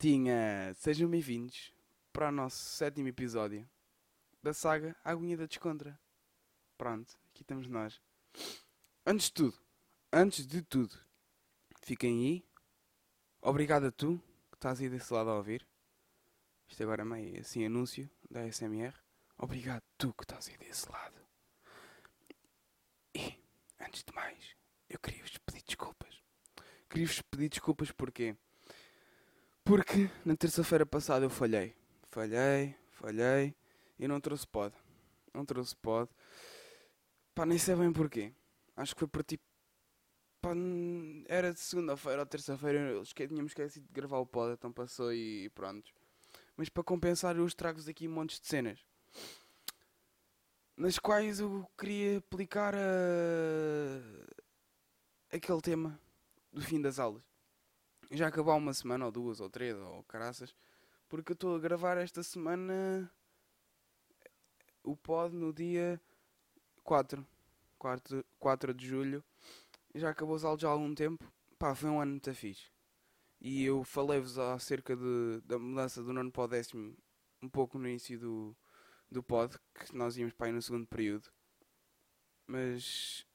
Maltinha! 0.00 0.72
Sejam 0.74 1.10
bem-vindos 1.10 1.72
para 2.12 2.28
o 2.28 2.32
nosso 2.32 2.56
sétimo 2.56 3.08
episódio 3.08 3.68
da 4.40 4.54
saga 4.54 4.94
Aguinha 5.02 5.36
da 5.36 5.46
Descontra. 5.46 5.98
Pronto, 6.76 7.18
aqui 7.28 7.42
estamos 7.42 7.66
nós. 7.66 8.00
Antes 9.04 9.26
de 9.26 9.32
tudo, 9.32 9.58
antes 10.12 10.46
de 10.46 10.62
tudo, 10.62 10.96
fiquem 11.82 12.24
aí. 12.24 12.48
Obrigado 13.42 13.86
a 13.86 13.90
tu 13.90 14.22
que 14.52 14.56
estás 14.56 14.80
aí 14.80 14.88
desse 14.88 15.12
lado 15.12 15.30
a 15.30 15.36
ouvir. 15.36 15.66
Isto 16.68 16.84
agora 16.84 17.02
é 17.02 17.04
meio 17.04 17.40
assim 17.40 17.66
anúncio 17.66 18.08
da 18.30 18.46
SMR. 18.52 18.94
Obrigado 19.36 19.82
tu 19.96 20.14
que 20.14 20.22
estás 20.22 20.48
aí 20.48 20.56
desse 20.58 20.88
lado. 20.88 21.20
E, 23.16 23.34
antes 23.80 24.04
de 24.04 24.14
mais, 24.14 24.54
eu 24.88 25.00
queria-vos 25.00 25.36
pedir 25.38 25.64
desculpas. 25.64 26.22
Queria-vos 26.88 27.20
pedir 27.22 27.48
desculpas 27.48 27.90
porquê? 27.90 28.36
Porque 29.68 30.10
na 30.24 30.34
terça-feira 30.34 30.86
passada 30.86 31.26
eu 31.26 31.28
falhei. 31.30 31.76
Falhei, 32.08 32.74
falhei 32.90 33.54
e 33.98 34.08
não 34.08 34.18
trouxe 34.18 34.46
pod. 34.46 34.74
Não 35.34 35.44
trouxe 35.44 35.76
pod. 35.76 36.10
Pá, 37.34 37.44
nem 37.44 37.58
sei 37.58 37.76
bem 37.76 37.92
porquê. 37.92 38.32
Acho 38.74 38.94
que 38.94 39.00
foi 39.00 39.08
por 39.08 39.22
tipo. 39.22 39.44
Pá, 40.40 40.52
era 41.26 41.54
segunda-feira 41.54 42.20
ou 42.20 42.26
terça-feira. 42.26 42.98
Tínhamos 43.14 43.50
esquecido 43.50 43.86
de 43.86 43.92
gravar 43.92 44.20
o 44.20 44.26
pod, 44.26 44.54
então 44.54 44.72
passou 44.72 45.12
e 45.12 45.50
pronto. 45.50 45.92
Mas 46.56 46.70
para 46.70 46.82
compensar, 46.82 47.36
eu 47.36 47.44
os 47.44 47.52
trago 47.54 47.78
aqui 47.90 48.08
montes 48.08 48.40
de 48.40 48.46
cenas. 48.46 48.82
Nas 50.78 50.98
quais 50.98 51.40
eu 51.40 51.68
queria 51.76 52.16
aplicar 52.16 52.74
a... 52.74 52.78
aquele 55.30 55.60
tema 55.60 56.00
do 56.50 56.62
fim 56.62 56.80
das 56.80 56.98
aulas. 56.98 57.27
Já 58.10 58.28
acabou 58.28 58.56
uma 58.56 58.72
semana, 58.72 59.04
ou 59.06 59.12
duas, 59.12 59.40
ou 59.40 59.50
três, 59.50 59.76
ou 59.76 60.02
caraças. 60.04 60.54
Porque 61.08 61.32
eu 61.32 61.34
estou 61.34 61.56
a 61.56 61.58
gravar 61.58 61.96
esta 61.98 62.22
semana 62.22 63.10
o 64.82 64.96
pod 64.96 65.34
no 65.34 65.52
dia 65.52 66.00
4. 66.82 67.26
4, 67.78 68.24
4 68.38 68.74
de 68.74 68.86
julho. 68.86 69.24
Já 69.94 70.10
acabou 70.10 70.34
os 70.34 70.44
aulas 70.44 70.64
há 70.64 70.68
algum 70.68 70.94
tempo. 70.94 71.30
Pá, 71.58 71.74
foi 71.74 71.90
um 71.90 72.00
ano 72.00 72.12
muito 72.12 72.34
fixe. 72.34 72.70
E 73.40 73.64
eu 73.64 73.84
falei-vos 73.84 74.38
acerca 74.38 74.96
de, 74.96 75.40
da 75.44 75.58
mudança 75.58 76.02
do 76.02 76.12
nono 76.12 76.30
para 76.30 76.44
o 76.44 76.48
décimo 76.48 76.96
um 77.42 77.48
pouco 77.48 77.78
no 77.78 77.88
início 77.88 78.18
do, 78.18 78.56
do 79.10 79.22
pod, 79.22 79.56
que 79.74 79.94
nós 79.94 80.16
íamos 80.16 80.34
para 80.34 80.46
aí 80.46 80.52
no 80.52 80.60
segundo 80.60 80.86
período. 80.86 81.30
Mas 82.46 83.26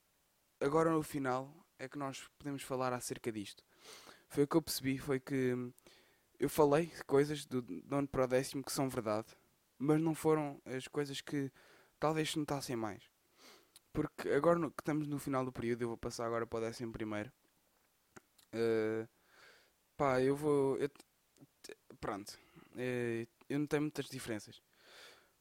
agora 0.60 0.92
no 0.92 1.04
final 1.04 1.66
é 1.80 1.88
que 1.88 1.98
nós 1.98 2.28
podemos 2.38 2.64
falar 2.64 2.92
acerca 2.92 3.32
disto. 3.32 3.64
Foi 4.34 4.46
o 4.46 4.48
que 4.48 4.58
eu 4.58 4.64
percebi, 4.64 4.98
foi 4.98 5.20
que 5.20 5.54
eu 6.40 6.50
falei 6.50 6.92
coisas 7.06 7.46
do 7.46 7.64
nono 7.86 8.08
para 8.08 8.24
o 8.24 8.28
décimo 8.28 8.64
que 8.64 8.72
são 8.72 8.90
verdade, 8.90 9.28
mas 9.78 10.02
não 10.02 10.16
foram 10.16 10.60
as 10.66 10.88
coisas 10.88 11.22
que 11.22 11.52
talvez 12.00 12.32
se 12.32 12.40
notassem 12.40 12.76
mais. 12.76 13.04
Porque 13.94 14.30
agora 14.30 14.60
que 14.72 14.82
estamos 14.82 15.08
no 15.08 15.20
final 15.20 15.46
do 15.46 15.52
período, 15.52 15.84
eu 15.84 15.90
vou 15.90 15.98
passar 15.98 16.26
agora 16.26 16.48
para 16.48 16.58
o 16.58 16.62
décimo 16.62 16.92
primeiro. 16.92 17.32
Eh, 18.52 19.08
pá, 19.96 20.20
eu 20.20 20.36
vou. 20.36 20.78
eu 20.80 20.90
pronto. 22.00 22.36
Eh, 22.76 23.28
eu 23.48 23.60
não 23.60 23.68
tenho 23.68 23.84
muitas 23.84 24.08
diferenças. 24.08 24.64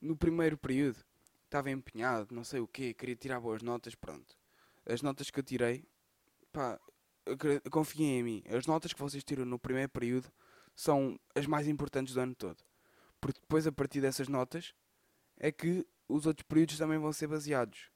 No 0.02 0.18
primeiro 0.18 0.58
período 0.58 1.02
estava 1.46 1.70
empenhado, 1.70 2.34
não 2.34 2.44
sei 2.44 2.60
o 2.60 2.68
quê, 2.68 2.92
queria 2.92 3.16
tirar 3.16 3.40
boas 3.40 3.62
notas, 3.62 3.94
pronto. 3.94 4.36
As 4.84 5.00
notas 5.00 5.30
que 5.30 5.40
eu 5.40 5.44
tirei, 5.44 5.82
pá, 6.52 6.78
confiem 7.70 8.18
em 8.18 8.22
mim. 8.22 8.42
As 8.48 8.66
notas 8.66 8.92
que 8.92 9.00
vocês 9.00 9.24
tiram 9.24 9.44
no 9.44 9.58
primeiro 9.58 9.88
período 9.88 10.30
são 10.74 11.18
as 11.34 11.46
mais 11.46 11.68
importantes 11.68 12.14
do 12.14 12.20
ano 12.20 12.34
todo. 12.34 12.62
Porque 13.20 13.40
depois, 13.40 13.66
a 13.66 13.72
partir 13.72 14.00
dessas 14.00 14.28
notas, 14.28 14.74
é 15.36 15.52
que 15.52 15.86
os 16.08 16.26
outros 16.26 16.46
períodos 16.46 16.78
também 16.78 16.98
vão 16.98 17.12
ser 17.12 17.26
baseados. 17.26 17.90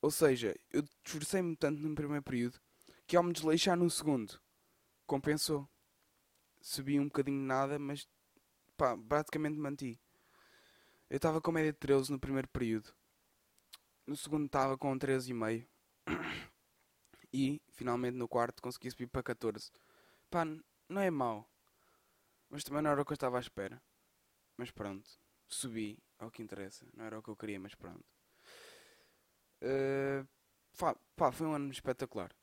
Ou 0.00 0.10
seja, 0.10 0.54
eu 0.70 0.84
esforcei-me 1.04 1.56
tanto 1.56 1.80
no 1.80 1.94
primeiro 1.94 2.22
período 2.22 2.60
que 3.06 3.16
ao 3.16 3.22
me 3.22 3.32
desleixar 3.32 3.76
no 3.76 3.90
segundo, 3.90 4.40
compensou. 5.06 5.68
Subi 6.60 7.00
um 7.00 7.04
bocadinho 7.04 7.40
de 7.40 7.46
nada, 7.46 7.78
mas 7.78 8.08
pá, 8.76 8.96
praticamente 8.96 9.58
manti. 9.58 10.00
Eu 11.08 11.16
estava 11.16 11.40
com 11.40 11.50
média 11.50 11.72
de 11.72 11.78
13 11.78 12.12
no 12.12 12.18
primeiro 12.18 12.48
período. 12.48 12.92
No 14.06 14.16
segundo 14.16 14.46
estava 14.46 14.76
com 14.76 14.96
13,5. 14.98 15.66
E, 17.32 17.60
finalmente, 17.70 18.16
no 18.16 18.28
quarto 18.28 18.62
consegui 18.62 18.90
subir 18.90 19.06
para 19.08 19.22
14. 19.22 19.70
Pá, 20.30 20.44
não 20.88 21.00
é 21.00 21.10
mau. 21.10 21.48
Mas 22.48 22.64
também 22.64 22.82
não 22.82 22.90
era 22.90 23.02
o 23.02 23.04
que 23.04 23.12
eu 23.12 23.14
estava 23.14 23.36
à 23.36 23.40
espera. 23.40 23.82
Mas 24.56 24.70
pronto. 24.70 25.08
Subi, 25.46 25.98
é 26.18 26.24
o 26.24 26.30
que 26.30 26.42
interessa. 26.42 26.86
Não 26.94 27.04
era 27.04 27.18
o 27.18 27.22
que 27.22 27.28
eu 27.28 27.36
queria, 27.36 27.60
mas 27.60 27.74
pronto. 27.74 28.04
Eh, 29.60 30.24
pá, 31.16 31.32
foi 31.32 31.46
um 31.46 31.54
ano 31.54 31.70
espetacular. 31.70 32.34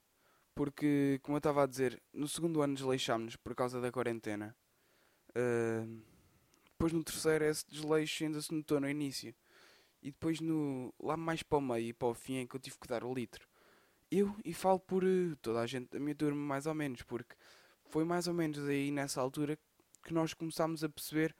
Porque, 0.54 1.18
como 1.22 1.36
eu 1.36 1.38
estava 1.38 1.64
a 1.64 1.66
dizer, 1.66 2.02
no 2.12 2.26
segundo 2.28 2.62
ano 2.62 2.74
desleixámos-nos 2.74 3.36
por 3.36 3.54
causa 3.54 3.80
da 3.80 3.92
quarentena. 3.92 4.56
Eh, 5.34 5.86
depois 6.70 6.92
no 6.92 7.04
terceiro 7.04 7.44
esse 7.44 7.66
desleixo 7.68 8.24
ainda 8.24 8.40
se 8.40 8.54
notou 8.54 8.80
no 8.80 8.88
início. 8.88 9.34
E 10.02 10.10
depois 10.10 10.40
no, 10.40 10.94
lá 11.00 11.16
mais 11.16 11.42
para 11.42 11.58
o 11.58 11.60
meio 11.60 11.88
e 11.88 11.92
para 11.92 12.08
o 12.08 12.14
fim 12.14 12.36
é 12.36 12.46
que 12.46 12.54
eu 12.54 12.60
tive 12.60 12.78
que 12.78 12.88
dar 12.88 13.04
o 13.04 13.12
litro. 13.14 13.46
Eu, 14.18 14.34
e 14.46 14.54
falo 14.54 14.80
por 14.80 15.04
eh, 15.04 15.36
toda 15.42 15.60
a 15.60 15.66
gente 15.66 15.90
da 15.90 16.00
minha 16.00 16.14
turma 16.14 16.40
mais 16.40 16.66
ou 16.66 16.72
menos, 16.72 17.02
porque 17.02 17.36
foi 17.90 18.02
mais 18.02 18.26
ou 18.26 18.32
menos 18.32 18.66
aí 18.66 18.90
nessa 18.90 19.20
altura 19.20 19.58
que 20.02 20.14
nós 20.14 20.32
começámos 20.32 20.82
a 20.82 20.88
perceber 20.88 21.36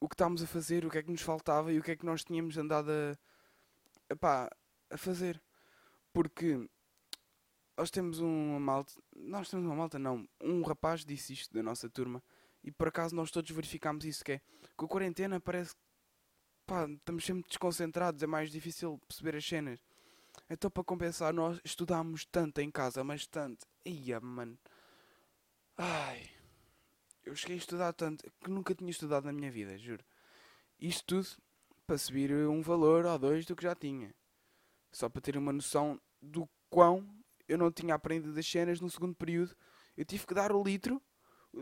o 0.00 0.08
que 0.08 0.14
estávamos 0.14 0.42
a 0.42 0.46
fazer, 0.46 0.86
o 0.86 0.90
que 0.90 0.96
é 0.96 1.02
que 1.02 1.10
nos 1.10 1.20
faltava 1.20 1.70
e 1.70 1.78
o 1.78 1.82
que 1.82 1.90
é 1.90 1.96
que 1.96 2.06
nós 2.06 2.24
tínhamos 2.24 2.56
andado 2.56 2.90
a, 4.22 4.48
a 4.88 4.96
fazer. 4.96 5.38
Porque 6.14 6.66
nós 7.76 7.90
temos 7.90 8.20
uma 8.20 8.58
malta, 8.58 8.94
nós 9.14 9.50
temos 9.50 9.66
uma 9.66 9.76
malta 9.76 9.98
não, 9.98 10.26
um 10.40 10.62
rapaz 10.62 11.04
disse 11.04 11.34
isto 11.34 11.52
da 11.52 11.62
nossa 11.62 11.90
turma 11.90 12.22
e 12.64 12.72
por 12.72 12.88
acaso 12.88 13.14
nós 13.14 13.30
todos 13.30 13.50
verificámos 13.50 14.06
isso 14.06 14.24
que 14.24 14.32
é, 14.32 14.40
com 14.78 14.86
a 14.86 14.88
quarentena 14.88 15.38
parece 15.38 15.74
que 15.74 15.82
estamos 16.94 17.22
sempre 17.22 17.46
desconcentrados, 17.46 18.22
é 18.22 18.26
mais 18.26 18.50
difícil 18.50 18.98
perceber 19.06 19.36
as 19.36 19.46
cenas. 19.46 19.85
Então 20.48 20.70
para 20.70 20.84
compensar 20.84 21.32
nós 21.32 21.60
estudámos 21.64 22.24
tanto 22.26 22.60
em 22.60 22.70
casa, 22.70 23.02
mas 23.02 23.26
tanto. 23.26 23.66
Ia, 23.84 24.20
mano. 24.20 24.58
Ai. 25.76 26.30
Eu 27.24 27.34
cheguei 27.34 27.56
a 27.56 27.58
estudar 27.58 27.92
tanto 27.92 28.24
que 28.40 28.50
nunca 28.50 28.74
tinha 28.74 28.90
estudado 28.90 29.24
na 29.24 29.32
minha 29.32 29.50
vida, 29.50 29.76
juro. 29.76 30.04
Isto 30.78 31.22
tudo 31.22 31.42
para 31.86 31.98
subir 31.98 32.32
um 32.32 32.62
valor 32.62 33.04
ou 33.04 33.18
dois 33.18 33.44
do 33.44 33.56
que 33.56 33.64
já 33.64 33.74
tinha. 33.74 34.14
Só 34.92 35.08
para 35.08 35.20
ter 35.20 35.36
uma 35.36 35.52
noção 35.52 36.00
do 36.22 36.48
quão 36.70 37.06
eu 37.48 37.58
não 37.58 37.70
tinha 37.70 37.94
aprendido 37.94 38.38
as 38.38 38.46
cenas 38.46 38.80
no 38.80 38.90
segundo 38.90 39.14
período. 39.14 39.56
Eu 39.96 40.04
tive 40.04 40.26
que 40.26 40.34
dar 40.34 40.52
o 40.52 40.62
litro, 40.62 41.02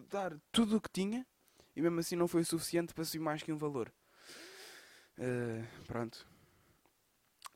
dar 0.08 0.38
tudo 0.50 0.76
o 0.76 0.80
que 0.80 0.90
tinha, 0.90 1.26
e 1.76 1.80
mesmo 1.80 2.00
assim 2.00 2.16
não 2.16 2.28
foi 2.28 2.42
o 2.42 2.44
suficiente 2.44 2.94
para 2.94 3.04
subir 3.04 3.22
mais 3.22 3.42
que 3.42 3.52
um 3.52 3.58
valor. 3.58 3.92
Eh, 5.18 5.64
pronto. 5.86 6.26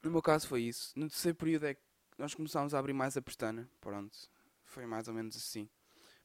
No 0.02 0.10
meu 0.10 0.22
caso 0.22 0.46
foi 0.46 0.62
isso. 0.62 0.92
No 0.96 1.08
terceiro 1.08 1.36
período 1.36 1.66
é 1.66 1.74
que 1.74 1.82
nós 2.16 2.34
começámos 2.34 2.74
a 2.74 2.78
abrir 2.78 2.92
mais 2.92 3.16
a 3.16 3.22
pestana. 3.22 3.68
Pronto. 3.80 4.16
Foi 4.64 4.86
mais 4.86 5.08
ou 5.08 5.14
menos 5.14 5.36
assim. 5.36 5.68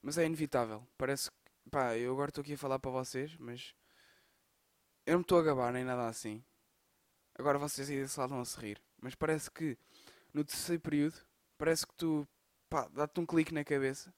Mas 0.02 0.18
é 0.18 0.26
inevitável. 0.26 0.88
Parece 0.98 1.32
que. 1.32 1.38
Pá, 1.72 1.98
eu 1.98 2.12
agora 2.12 2.30
estou 2.30 2.42
aqui 2.42 2.54
a 2.54 2.58
falar 2.58 2.80
para 2.80 2.92
vocês, 2.92 3.36
mas. 3.38 3.74
Eu 5.06 5.14
não 5.16 5.22
estou 5.22 5.40
a 5.40 5.44
gabar 5.44 5.72
nem 5.72 5.84
nada 5.84 6.08
assim. 6.08 6.44
Agora 7.36 7.58
vocês 7.58 7.90
aí 7.90 8.02
desse 8.02 8.20
lado 8.20 8.30
vão 8.30 8.42
a 8.42 8.46
se 8.46 8.60
rir. 8.60 8.82
Mas 9.02 9.16
parece 9.16 9.50
que 9.50 9.78
no 10.34 10.44
terceiro 10.44 10.82
período, 10.82 11.16
parece 11.58 11.88
que 11.88 11.94
tu. 11.96 12.28
Pá, 12.70 12.88
dá-te 12.90 13.20
um 13.20 13.26
clique 13.26 13.54
na 13.54 13.64
cabeça. 13.64 14.14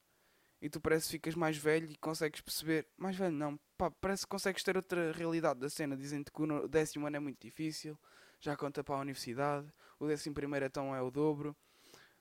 E 0.62 0.70
tu 0.70 0.82
parece 0.82 1.06
que 1.06 1.12
ficas 1.12 1.36
mais 1.36 1.58
velho 1.58 1.90
e 1.90 1.96
consegues 1.98 2.42
perceber. 2.42 2.88
Mais 2.98 3.16
velho 3.16 3.36
não. 3.36 3.60
Pá, 3.78 3.92
parece 3.92 4.24
que 4.24 4.30
consegues 4.30 4.64
ter 4.64 4.76
outra 4.76 5.12
realidade 5.12 5.60
da 5.60 5.70
cena. 5.70 5.96
Dizem-te 5.96 6.32
que 6.32 6.42
o 6.42 6.68
décimo 6.68 7.06
ano 7.08 7.18
é 7.18 7.20
muito 7.20 7.42
difícil. 7.42 7.98
Já 8.46 8.56
conta 8.56 8.84
para 8.84 8.94
a 8.94 9.00
universidade. 9.00 9.66
O 10.00 10.06
décimo 10.06 10.36
primeiro 10.36 10.68
então 10.68 10.96
é 10.96 11.02
o 11.02 11.10
dobro. 11.10 11.56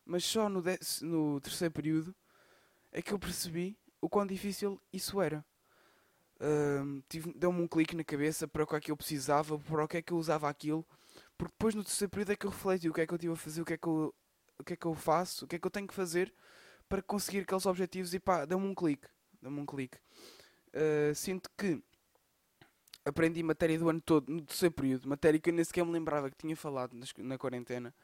Mas 0.07 0.25
só 0.25 0.49
no, 0.49 0.63
dec- 0.63 1.03
no 1.03 1.39
terceiro 1.39 1.71
período 1.75 2.15
é 2.91 3.03
que 3.03 3.13
eu 3.13 3.19
percebi 3.19 3.77
o 4.01 4.09
quão 4.09 4.27
difícil 4.27 4.81
isso 4.91 5.21
era. 5.21 5.45
Tive- 7.11 7.35
Deu-me 7.35 7.61
um 7.61 7.69
clique 7.69 7.95
na 7.95 8.03
cabeça 8.03 8.49
para 8.49 8.65
o 8.65 8.67
que 8.67 8.75
é 8.75 8.81
que 8.81 8.91
eu 8.91 8.97
precisava, 8.97 9.59
para 9.59 9.85
o 9.85 9.89
que 9.89 9.99
é 9.99 10.03
que 10.03 10.13
eu 10.15 10.17
usava 10.17 10.49
aquilo. 10.49 10.83
Porque 11.37 11.53
depois 11.53 11.75
no 11.75 11.85
terceiro 11.85 12.11
período 12.11 12.33
é 12.33 12.37
que 12.37 12.47
eu 12.47 12.51
refleti 12.51 12.89
o 12.89 12.95
que 12.95 13.03
é 13.03 13.07
que 13.07 13.13
eu 13.13 13.19
tive 13.19 13.35
a 13.35 13.37
fazer, 13.37 13.61
o 13.61 13.65
que 13.67 13.75
é 13.75 13.77
que 13.77 13.87
eu, 13.87 14.15
o 14.59 14.65
que 14.65 14.73
é 14.73 14.77
que 14.77 14.87
eu 14.87 14.95
faço, 14.95 15.45
o 15.45 15.49
que 15.49 15.57
é 15.57 15.59
que 15.59 15.67
eu 15.67 15.71
tenho 15.71 15.87
que 15.87 15.95
fazer 15.95 16.33
para 16.89 17.03
conseguir 17.03 17.41
aqueles 17.41 17.67
objetivos 17.67 18.15
e 18.15 18.19
pá, 18.19 18.47
deu-me 18.47 18.67
um 18.67 18.75
clique. 18.75 19.07
Deu-me 19.43 19.61
um 19.61 19.67
clique. 19.67 19.99
Ah, 20.73 21.15
sinto 21.15 21.51
que 21.59 21.83
aprendi 23.05 23.43
matéria 23.43 23.79
do 23.79 23.89
ano 23.89 24.01
todo 24.01 24.31
no 24.33 24.43
terceiro 24.43 24.75
período, 24.75 25.09
matéria 25.09 25.41
que 25.41 25.51
eu 25.51 25.55
nem 25.55 25.65
sequer 25.65 25.85
me 25.85 25.93
lembrava 25.93 26.31
que 26.31 26.37
tinha 26.37 26.57
falado 26.57 26.95
nas- 26.95 27.13
na 27.19 27.39
quarentena. 27.39 27.95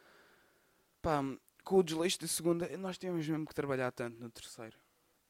Pá, 1.03 1.23
com 1.65 1.77
o 1.79 1.83
desleixo 1.83 2.21
da 2.21 2.27
segunda, 2.27 2.69
nós 2.79 2.99
tínhamos 2.99 3.27
mesmo 3.27 3.47
que 3.47 3.55
trabalhar 3.55 3.91
tanto 3.93 4.19
no 4.21 4.31
terceiro. 4.31 4.77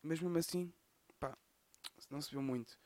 Mas 0.02 0.20
mesmo 0.20 0.38
assim, 0.38 0.72
pá, 1.20 1.36
não 2.10 2.20
se 2.22 2.30
viu 2.30 2.42
muito. 2.42 2.78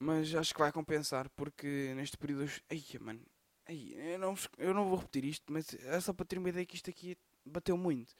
Mas 0.00 0.34
acho 0.34 0.54
que 0.54 0.60
vai 0.60 0.70
compensar, 0.72 1.28
porque 1.30 1.92
neste 1.96 2.16
período. 2.16 2.50
Ai, 2.70 2.82
mano. 3.00 3.20
Ai, 3.66 3.92
eu, 3.96 4.18
não, 4.18 4.34
eu 4.58 4.72
não 4.74 4.88
vou 4.88 4.98
repetir 4.98 5.24
isto, 5.24 5.44
mas 5.52 5.74
é 5.74 6.00
só 6.00 6.12
para 6.12 6.24
ter 6.26 6.38
uma 6.38 6.48
ideia 6.48 6.64
que 6.64 6.76
isto 6.76 6.88
aqui 6.88 7.16
bateu 7.44 7.76
muito. 7.76 8.14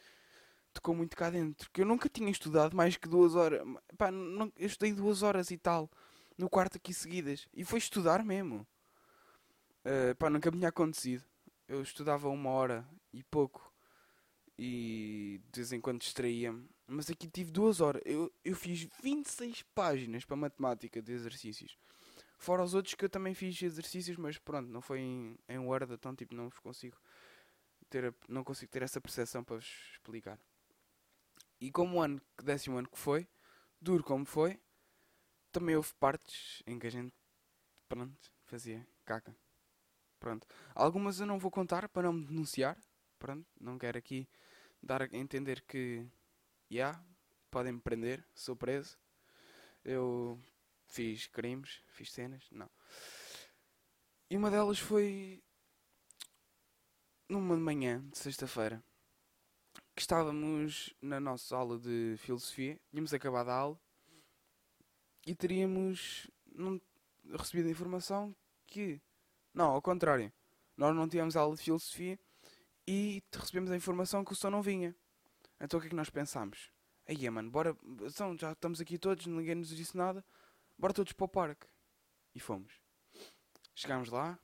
Tocou 0.75 0.95
muito 0.95 1.17
cá 1.17 1.31
dentro. 1.31 1.71
Que 1.73 1.83
eu 1.83 1.87
nunca 1.87 2.09
tinha 2.09 2.31
estudado 2.31 2.77
mais 2.77 2.97
que 2.97 3.09
duas 3.09 3.35
horas. 3.37 3.63
Pá, 3.99 4.11
não, 4.13 4.53
eu 4.57 4.67
estudei 4.69 4.93
duas 4.95 5.23
horas 5.23 5.51
e 5.51 5.59
tal. 5.59 5.91
No 6.39 6.49
quarto 6.49 6.77
aqui 6.77 6.95
seguidas. 6.95 7.49
E 7.53 7.65
foi 7.65 7.81
estudar 7.81 8.25
mesmo. 8.25 8.67
Uh, 9.85 10.15
pá, 10.17 10.31
nunca 10.31 10.51
me 10.51 10.59
tinha 10.59 10.69
acontecido. 10.69 11.25
Eu 11.67 11.83
estudava 11.83 12.29
uma 12.29 12.51
hora 12.51 12.89
e 13.13 13.23
pouco. 13.25 13.75
E 14.57 15.41
de 15.53 15.61
vez 15.61 15.73
em 15.73 15.81
quando 15.81 16.01
distraía-me. 16.01 16.67
Mas 16.87 17.11
aqui 17.11 17.29
tive 17.29 17.51
duas 17.51 17.81
horas. 17.81 18.01
Eu, 18.07 18.33
eu 18.45 18.55
fiz 18.55 18.89
26 19.03 19.63
páginas 19.75 20.25
para 20.25 20.37
matemática 20.37 21.03
de 21.03 21.13
exercícios. 21.13 21.77
Fora 22.39 22.63
os 22.63 22.73
outros 22.73 22.95
que 22.95 23.05
eu 23.05 23.11
também 23.11 23.35
fiz 23.35 23.61
exercícios, 23.61 24.17
mas 24.17 24.39
pronto, 24.39 24.71
não 24.71 24.81
foi 24.81 25.01
em, 25.01 25.37
em 25.49 25.59
Word, 25.59 25.93
então 25.93 26.15
tipo, 26.15 26.37
não 26.37 26.49
vos 26.49 26.61
consigo 26.61 26.97
ter, 27.91 28.15
não 28.29 28.45
consigo 28.45 28.71
ter 28.71 28.83
essa 28.83 29.01
percepção 29.01 29.43
para 29.43 29.57
vos 29.57 29.67
explicar. 29.93 30.39
E 31.61 31.71
como 31.73 31.97
o 31.97 32.01
ano, 32.01 32.23
décimo 32.43 32.79
ano 32.79 32.89
que 32.89 32.97
foi, 32.99 33.27
duro 33.81 34.05
como 34.05 34.25
foi, 34.25 34.59
também 35.53 35.77
houve 35.77 35.93
partes 35.95 36.63
em 36.67 36.79
que 36.79 36.87
a 36.87 36.91
gente, 36.91 37.15
pronto, 37.89 38.33
fazia 38.45 38.87
caca. 39.05 39.35
Pronto. 40.19 40.47
Algumas 40.75 41.21
eu 41.21 41.27
não 41.27 41.39
vou 41.39 41.51
contar 41.51 41.89
para 41.89 42.05
não 42.05 42.13
me 42.13 42.27
denunciar. 42.27 42.77
Pronto, 43.19 43.47
não 43.61 43.79
quero 43.79 43.99
aqui 43.99 44.29
dar 44.83 45.03
a 45.03 45.09
entender 45.13 45.63
que, 45.63 46.07
já, 46.71 46.77
yeah, 46.77 47.05
podem 47.51 47.73
me 47.73 47.81
prender, 47.81 48.25
sou 48.35 48.57
preso. 48.57 48.99
Eu 49.85 50.41
fiz 50.87 51.27
crimes, 51.27 51.83
fiz 51.89 52.13
cenas, 52.13 52.47
não. 52.51 52.71
E 54.31 54.37
uma 54.37 54.51
delas 54.51 54.79
foi 54.79 55.43
numa 57.29 57.57
manhã 57.57 58.03
de 58.11 58.19
sexta-feira 58.19 58.83
que 59.95 60.03
estávamos 60.03 60.95
na 61.03 61.19
nossa 61.19 61.57
aula 61.57 61.79
de 61.79 62.15
filosofia, 62.19 62.79
tínhamos 62.91 63.13
acabado 63.13 63.49
a 63.49 63.55
aula 63.55 63.81
e 65.29 65.35
teríamos 65.35 66.27
não, 66.51 66.81
recebido 67.37 67.69
a 67.69 67.71
informação 67.71 68.35
que 68.67 68.99
não, 69.53 69.73
ao 69.73 69.83
contrário, 69.83 70.33
nós 70.75 70.97
não 70.97 71.07
tínhamos 71.07 71.37
aula 71.37 71.55
de 71.55 71.63
filosofia 71.63 72.19
e 72.87 73.23
recebemos 73.31 73.71
a 73.71 73.77
informação 73.77 74.25
que 74.25 74.33
o 74.33 74.35
som 74.35 74.49
não 74.49 74.63
vinha. 74.63 74.97
Então 75.61 75.77
o 75.77 75.81
que 75.83 75.89
é 75.89 75.91
que 75.91 75.97
nós 75.97 76.09
pensámos? 76.09 76.73
Aí, 77.07 77.29
mano, 77.29 77.51
bora, 77.51 77.77
então, 78.01 78.39
já 78.39 78.53
estamos 78.53 78.81
aqui 78.81 78.97
todos, 78.97 79.27
ninguém 79.27 79.55
nos 79.55 79.69
disse 79.69 79.95
nada, 79.99 80.25
bora 80.79 80.95
todos 80.95 81.13
para 81.13 81.25
o 81.27 81.29
parque. 81.29 81.67
E 82.35 82.41
fomos. 82.41 82.81
Chegámos 83.75 84.09
lá, 84.09 84.39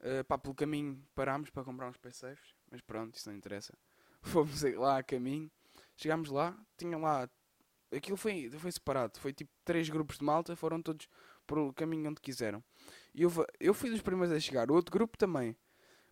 uh, 0.00 0.24
pá, 0.24 0.36
pelo 0.36 0.56
caminho 0.56 1.06
parámos 1.14 1.50
para 1.50 1.62
comprar 1.62 1.88
uns 1.88 1.98
PCs, 1.98 2.40
mas 2.68 2.80
pronto, 2.80 3.14
isso 3.14 3.28
não 3.28 3.36
interessa. 3.36 3.78
Fomos 4.22 4.60
lá 4.62 4.98
a 4.98 5.02
caminho, 5.04 5.48
chegámos 5.96 6.30
lá, 6.30 6.58
tinha 6.76 6.98
lá, 6.98 7.30
aquilo 7.96 8.16
foi, 8.16 8.50
foi 8.50 8.72
separado, 8.72 9.18
foi 9.18 9.32
tipo 9.32 9.50
três 9.64 9.88
grupos 9.88 10.18
de 10.18 10.24
malta, 10.24 10.56
foram 10.56 10.80
todos 10.82 11.08
para 11.46 11.60
o 11.60 11.72
caminho 11.72 12.10
onde 12.10 12.20
quiseram. 12.20 12.62
E 13.14 13.22
eu, 13.22 13.30
eu 13.60 13.74
fui 13.74 13.90
dos 13.90 14.00
primeiros 14.00 14.34
a 14.34 14.40
chegar, 14.40 14.70
o 14.70 14.74
outro 14.74 14.92
grupo 14.92 15.16
também. 15.16 15.56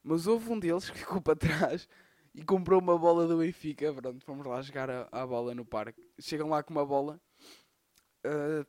Mas 0.03 0.27
houve 0.27 0.51
um 0.51 0.59
deles 0.59 0.91
que 0.91 0.99
ficou 0.99 1.21
para 1.23 1.37
trás 1.37 1.89
e 2.35 2.43
comprou 2.43 2.81
uma 2.81 2.99
bola 2.99 3.27
do 3.27 3.39
Benfica. 3.39 3.93
Pronto, 3.93 4.25
fomos 4.25 4.47
lá 4.47 4.61
jogar 4.63 4.91
a, 4.91 5.09
a 5.13 5.27
bola 5.27 5.55
no 5.55 5.65
parque. 5.65 6.03
Chegam 6.21 6.49
lá 6.49 6.63
com 6.63 6.73
uma 6.73 6.85
bola. 6.85 7.21
Uh, 8.25 8.67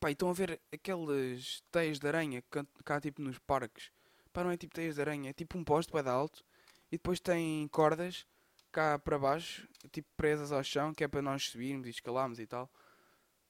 Pá, 0.00 0.10
estão 0.10 0.28
a 0.28 0.32
ver 0.32 0.60
aquelas 0.72 1.62
teias 1.70 1.98
de 1.98 2.06
aranha 2.06 2.42
que 2.42 2.64
cá 2.84 3.00
tipo 3.00 3.22
nos 3.22 3.38
parques. 3.38 3.90
Pá, 4.32 4.44
não 4.44 4.50
é 4.50 4.56
tipo 4.56 4.74
teias 4.74 4.96
de 4.96 5.00
aranha, 5.00 5.30
é 5.30 5.32
tipo 5.32 5.56
um 5.58 5.64
poste 5.64 5.90
para 5.90 6.10
alto 6.10 6.44
e 6.92 6.96
depois 6.96 7.20
tem 7.20 7.66
cordas 7.68 8.26
cá 8.72 8.98
para 8.98 9.18
baixo, 9.18 9.68
tipo 9.90 10.08
presas 10.16 10.52
ao 10.52 10.62
chão, 10.62 10.94
que 10.94 11.04
é 11.04 11.08
para 11.08 11.22
nós 11.22 11.44
subirmos 11.44 11.86
e 11.86 11.90
escalarmos 11.90 12.38
e 12.38 12.46
tal. 12.46 12.70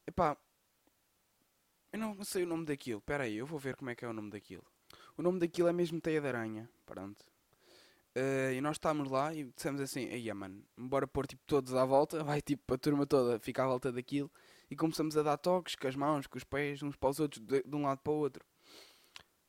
E 0.06 0.10
pá, 0.10 0.36
eu 1.92 1.98
não 1.98 2.24
sei 2.24 2.44
o 2.44 2.46
nome 2.46 2.64
daquilo. 2.64 2.98
Espera 2.98 3.24
aí, 3.24 3.36
eu 3.36 3.46
vou 3.46 3.58
ver 3.58 3.76
como 3.76 3.90
é 3.90 3.94
que 3.94 4.04
é 4.04 4.08
o 4.08 4.12
nome 4.12 4.30
daquilo. 4.30 4.64
O 5.16 5.22
nome 5.22 5.38
daquilo 5.38 5.68
é 5.68 5.72
mesmo 5.72 6.00
teia 6.00 6.20
de 6.20 6.28
aranha. 6.28 6.68
Pronto. 6.86 7.24
Uh, 8.16 8.52
e 8.52 8.60
nós 8.60 8.76
estávamos 8.76 9.10
lá 9.10 9.34
e 9.34 9.44
dissemos 9.44 9.80
assim: 9.80 10.08
Aí, 10.08 10.32
mano, 10.32 10.64
bora 10.76 11.06
pôr 11.06 11.26
tipo 11.26 11.42
todos 11.46 11.74
à 11.74 11.84
volta. 11.84 12.22
Vai 12.24 12.40
tipo 12.40 12.74
a 12.74 12.78
turma 12.78 13.06
toda 13.06 13.38
ficar 13.38 13.64
à 13.64 13.68
volta 13.68 13.92
daquilo 13.92 14.30
e 14.70 14.76
começamos 14.76 15.16
a 15.16 15.22
dar 15.22 15.36
toques 15.36 15.74
com 15.76 15.88
as 15.88 15.96
mãos, 15.96 16.26
com 16.26 16.36
os 16.36 16.44
pés, 16.44 16.82
uns 16.82 16.96
para 16.96 17.10
os 17.10 17.20
outros, 17.20 17.44
de, 17.44 17.62
de 17.62 17.76
um 17.76 17.82
lado 17.82 18.00
para 18.00 18.12
o 18.12 18.16
outro. 18.16 18.44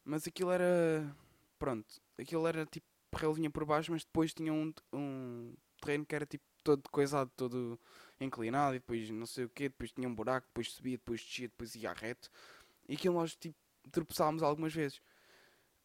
Mas 0.04 0.28
aquilo 0.28 0.52
era. 0.52 1.16
Pronto, 1.58 1.88
aquilo 2.18 2.48
era 2.48 2.66
tipo 2.66 2.86
relinha 3.16 3.50
por 3.50 3.66
baixo, 3.66 3.92
mas 3.92 4.04
depois 4.04 4.34
tinha 4.34 4.54
um, 4.54 4.74
um 4.94 5.49
terreno 5.80 6.06
que 6.06 6.16
era 6.16 6.26
tipo 6.26 6.44
todo 6.64 6.90
coisado, 6.90 7.32
todo 7.36 7.80
inclinado, 8.20 8.76
e 8.76 8.80
depois 8.80 9.10
não 9.10 9.26
sei 9.26 9.46
o 9.46 9.50
que, 9.50 9.70
depois 9.70 9.92
tinha 9.92 10.08
um 10.08 10.16
buraco, 10.16 10.48
depois 10.48 10.72
subia, 10.72 10.98
depois 10.98 11.22
descia, 11.22 11.48
depois 11.48 11.76
ia 11.76 11.94
reto. 11.94 12.30
E 12.88 12.96
aquilo 12.96 13.16
nós 13.16 13.36
tipo 13.36 13.58
tropeçámos 13.92 14.44
algumas 14.44 14.74
vezes. 14.74 14.98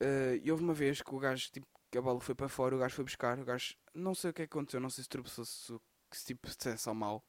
Uh, 0.01 0.37
e 0.43 0.51
houve 0.51 0.65
uma 0.65 0.75
vez 0.75 1.01
que 1.01 1.15
o 1.15 1.19
gajo, 1.19 1.51
tipo, 1.51 1.67
que 1.91 1.99
a 1.99 2.03
bola 2.03 2.21
foi 2.21 2.35
para 2.35 2.49
fora, 2.49 2.75
o 2.77 2.79
gajo 2.79 2.95
foi 2.97 3.05
buscar, 3.05 3.39
o 3.39 3.45
gajo, 3.45 3.77
não 3.95 4.15
sei 4.15 4.31
o 4.31 4.35
que 4.35 4.43
aconteceu, 4.43 4.81
não 4.81 4.91
sei 4.91 5.05
se 5.05 5.09
tropeçou, 5.09 5.45
se, 5.45 5.79
se 6.13 6.25
tipo, 6.27 6.49
é 6.49 6.77
só 6.77 6.93
mal 6.93 7.25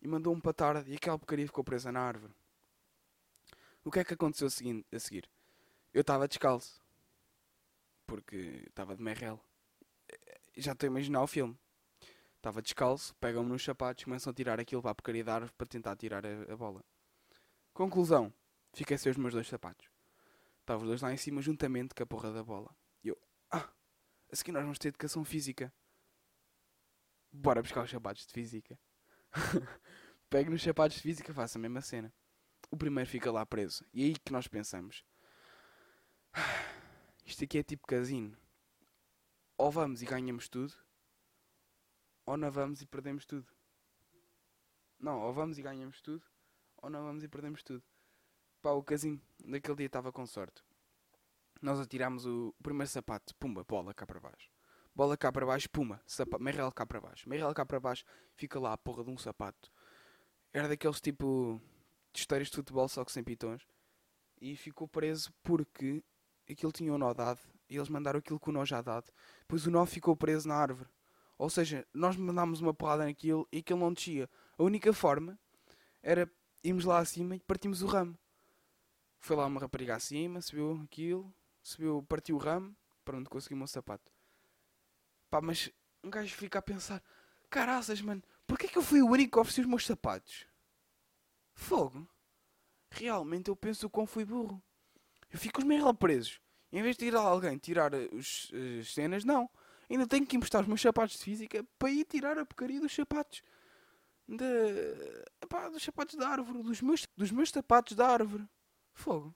e 0.00 0.08
mandou-me 0.08 0.40
para 0.40 0.52
tarde 0.52 0.90
e 0.90 0.94
aquela 0.96 1.18
porcaria 1.18 1.46
ficou 1.46 1.64
presa 1.64 1.90
na 1.90 2.00
árvore. 2.00 2.32
O 3.84 3.90
que 3.90 4.00
é 4.00 4.04
que 4.04 4.14
aconteceu 4.14 4.46
a 4.48 4.98
seguir? 5.00 5.28
Eu 5.94 6.00
estava 6.00 6.28
descalço. 6.28 6.80
Porque 8.06 8.64
estava 8.68 8.96
de 8.96 9.02
merrel. 9.02 9.40
Já 10.56 10.72
estou 10.72 10.86
a 10.86 10.90
imaginar 10.90 11.22
o 11.22 11.26
filme. 11.26 11.58
Estava 12.46 12.62
descalço, 12.62 13.12
pegam-me 13.16 13.50
nos 13.50 13.64
sapatos, 13.64 14.04
começam 14.04 14.30
a 14.30 14.32
tirar 14.32 14.60
aquilo 14.60 14.80
para 14.80 14.92
a 14.92 14.94
porcaria 14.94 15.24
da 15.24 15.34
árvore 15.34 15.52
para 15.58 15.66
tentar 15.66 15.96
tirar 15.96 16.24
a, 16.24 16.52
a 16.52 16.56
bola. 16.56 16.84
Conclusão. 17.74 18.32
Fiquei 18.72 18.96
sem 18.96 19.10
os 19.10 19.18
meus 19.18 19.34
dois 19.34 19.48
sapatos. 19.48 19.88
Estavam 20.60 20.84
os 20.84 20.88
dois 20.88 21.02
lá 21.02 21.12
em 21.12 21.16
cima 21.16 21.42
juntamente 21.42 21.92
com 21.92 22.04
a 22.04 22.06
porra 22.06 22.30
da 22.30 22.44
bola. 22.44 22.72
E 23.02 23.08
eu, 23.08 23.18
ah, 23.50 23.68
a 24.30 24.36
seguir 24.36 24.52
nós 24.52 24.62
vamos 24.62 24.78
ter 24.78 24.90
educação 24.90 25.24
física. 25.24 25.74
Bora 27.32 27.60
buscar 27.60 27.82
os 27.82 27.90
sapatos 27.90 28.24
de 28.24 28.32
física. 28.32 28.78
Pego 30.30 30.52
nos 30.52 30.62
sapatos 30.62 30.98
de 30.98 31.02
física, 31.02 31.34
faço 31.34 31.58
a 31.58 31.60
mesma 31.60 31.80
cena. 31.80 32.14
O 32.70 32.76
primeiro 32.76 33.10
fica 33.10 33.32
lá 33.32 33.44
preso. 33.44 33.84
E 33.92 34.04
é 34.04 34.06
aí 34.06 34.14
que 34.14 34.30
nós 34.30 34.46
pensamos: 34.46 35.04
isto 37.26 37.42
aqui 37.42 37.58
é 37.58 37.64
tipo 37.64 37.88
casino. 37.88 38.38
Ou 39.58 39.68
vamos 39.68 40.00
e 40.00 40.06
ganhamos 40.06 40.48
tudo, 40.48 40.85
ou 42.26 42.36
não 42.36 42.50
vamos 42.50 42.82
e 42.82 42.86
perdemos 42.86 43.24
tudo. 43.24 43.46
Não, 44.98 45.20
ou 45.20 45.32
vamos 45.32 45.58
e 45.58 45.62
ganhamos 45.62 46.02
tudo, 46.02 46.22
ou 46.76 46.90
não 46.90 47.02
vamos 47.02 47.22
e 47.22 47.28
perdemos 47.28 47.62
tudo. 47.62 47.82
Pá, 48.60 48.72
o 48.72 48.82
casino 48.82 49.20
daquele 49.44 49.76
dia 49.76 49.86
estava 49.86 50.12
com 50.12 50.26
sorte. 50.26 50.62
Nós 51.62 51.80
atirámos 51.80 52.26
o, 52.26 52.54
primeiro 52.62 52.90
sapato, 52.90 53.34
pumba, 53.36 53.64
bola 53.64 53.94
cá 53.94 54.06
para 54.06 54.20
baixo 54.20 54.50
bola 54.96 55.14
cá 55.14 55.30
para 55.30 55.44
baixo, 55.44 55.68
puma, 55.68 56.00
sapato, 56.06 56.42
meirel 56.42 56.72
cá 56.72 56.86
para 56.86 56.98
baixo, 56.98 57.28
meirel 57.28 57.52
cá 57.52 57.66
para 57.66 57.78
baixo, 57.78 58.02
fica 58.34 58.58
lá 58.58 58.72
a 58.72 58.78
porra 58.78 59.04
de 59.04 59.10
um 59.10 59.18
sapato. 59.18 59.70
Era 60.54 60.68
daqueles 60.68 61.02
tipo 61.02 61.60
de 62.14 62.20
esteiras 62.20 62.48
de 62.48 62.56
futebol, 62.56 62.88
só 62.88 63.04
que 63.04 63.12
sem 63.12 63.22
pitões. 63.22 63.68
E 64.40 64.56
ficou 64.56 64.88
preso 64.88 65.30
porque 65.42 66.02
aquilo 66.50 66.72
tinha 66.72 66.90
um 66.94 66.96
nó 66.96 67.12
dado 67.12 67.40
e 67.68 67.76
eles 67.76 67.90
mandaram 67.90 68.20
aquilo 68.20 68.40
com 68.40 68.50
o 68.50 68.54
nó 68.54 68.64
já 68.64 68.80
dado. 68.80 69.12
Depois 69.40 69.66
o 69.66 69.70
nó 69.70 69.84
ficou 69.84 70.16
preso 70.16 70.48
na 70.48 70.54
árvore. 70.54 70.88
Ou 71.38 71.50
seja, 71.50 71.86
nós 71.92 72.16
mandámos 72.16 72.60
uma 72.60 72.72
porrada 72.72 73.04
naquilo 73.04 73.46
e 73.52 73.58
aquilo 73.58 73.80
não 73.80 73.92
descia. 73.92 74.28
A 74.56 74.62
única 74.62 74.92
forma 74.92 75.38
era 76.02 76.30
irmos 76.64 76.84
lá 76.84 76.98
acima 76.98 77.36
e 77.36 77.40
partimos 77.40 77.82
o 77.82 77.86
ramo. 77.86 78.18
Foi 79.18 79.36
lá 79.36 79.46
uma 79.46 79.60
rapariga 79.60 79.96
acima, 79.96 80.40
subiu 80.40 80.80
aquilo, 80.84 81.34
subiu, 81.62 82.02
partiu 82.08 82.36
o 82.36 82.38
ramo, 82.38 82.74
pronto, 83.04 83.28
o 83.36 83.66
sapato. 83.66 84.10
Pá, 85.30 85.40
mas 85.40 85.70
um 86.02 86.10
gajo 86.10 86.34
fica 86.34 86.58
a 86.58 86.62
pensar: 86.62 87.02
caraças, 87.50 88.00
mano, 88.00 88.22
porquê 88.46 88.68
que 88.68 88.78
eu 88.78 88.82
fui 88.82 89.02
o 89.02 89.08
único 89.08 89.32
que 89.32 89.38
ofereci 89.38 89.60
os 89.60 89.66
meus 89.66 89.84
sapatos? 89.84 90.46
Fogo. 91.54 92.08
Realmente 92.90 93.48
eu 93.48 93.56
penso 93.56 93.90
como 93.90 94.06
fui 94.06 94.24
burro. 94.24 94.62
Eu 95.30 95.38
fico 95.38 95.60
os 95.60 95.66
meus 95.66 95.96
presos. 95.96 96.40
Em 96.72 96.82
vez 96.82 96.96
de 96.96 97.06
ir 97.06 97.16
a 97.16 97.20
alguém 97.20 97.58
tirar 97.58 97.92
os, 97.94 98.50
as 98.80 98.92
cenas, 98.92 99.24
não. 99.24 99.50
Ainda 99.88 100.06
tenho 100.06 100.26
que 100.26 100.36
emprestar 100.36 100.62
os 100.62 100.66
meus 100.66 100.80
sapatos 100.80 101.16
de 101.16 101.24
física 101.24 101.64
para 101.78 101.90
ir 101.90 102.04
tirar 102.04 102.38
a 102.38 102.44
porcaria 102.44 102.80
dos 102.80 102.94
sapatos. 102.94 103.42
De, 104.26 104.44
epá, 105.40 105.68
dos 105.68 105.82
sapatos 105.82 106.16
da 106.16 106.28
árvore. 106.28 106.62
Dos 106.62 106.80
meus, 106.80 107.06
dos 107.16 107.30
meus 107.30 107.50
sapatos 107.50 107.96
da 107.96 108.08
árvore. 108.08 108.48
Fogo. 108.92 109.34